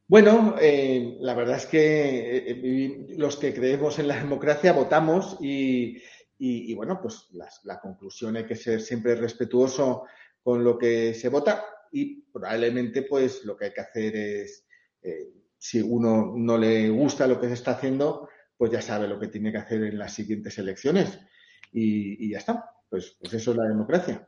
[0.09, 6.01] Bueno, eh, la verdad es que eh, los que creemos en la democracia votamos y,
[6.37, 7.29] y, bueno, pues
[7.63, 10.03] la conclusión hay que ser siempre respetuoso
[10.43, 14.65] con lo que se vota y probablemente pues lo que hay que hacer es,
[15.01, 18.27] eh, si uno no le gusta lo que se está haciendo,
[18.57, 21.19] pues ya sabe lo que tiene que hacer en las siguientes elecciones
[21.71, 22.71] y, ya está.
[22.89, 24.27] Pues, pues eso es la democracia.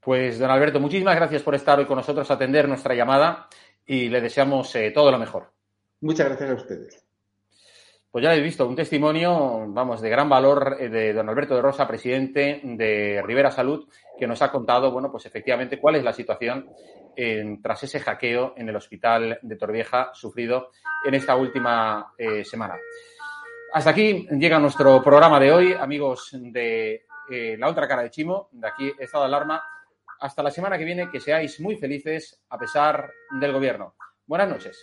[0.00, 3.48] Pues, don Alberto, muchísimas gracias por estar hoy con nosotros, atender nuestra llamada
[3.86, 5.52] y le deseamos eh, todo lo mejor.
[6.00, 7.04] Muchas gracias a ustedes.
[8.10, 11.62] Pues ya habéis visto un testimonio, vamos, de gran valor eh, de don Alberto de
[11.62, 13.88] Rosa, presidente de Rivera Salud,
[14.18, 16.68] que nos ha contado, bueno, pues efectivamente cuál es la situación
[17.62, 20.70] tras ese hackeo en el hospital de Torvieja sufrido
[21.04, 22.76] en esta última eh, semana.
[23.74, 28.48] Hasta aquí llega nuestro programa de hoy, amigos de eh, la otra cara de Chimo,
[28.52, 29.64] de aquí Estado de Alarma.
[30.20, 33.10] Hasta la semana que viene, que seáis muy felices a pesar
[33.40, 33.96] del gobierno.
[34.26, 34.78] Buenas noches.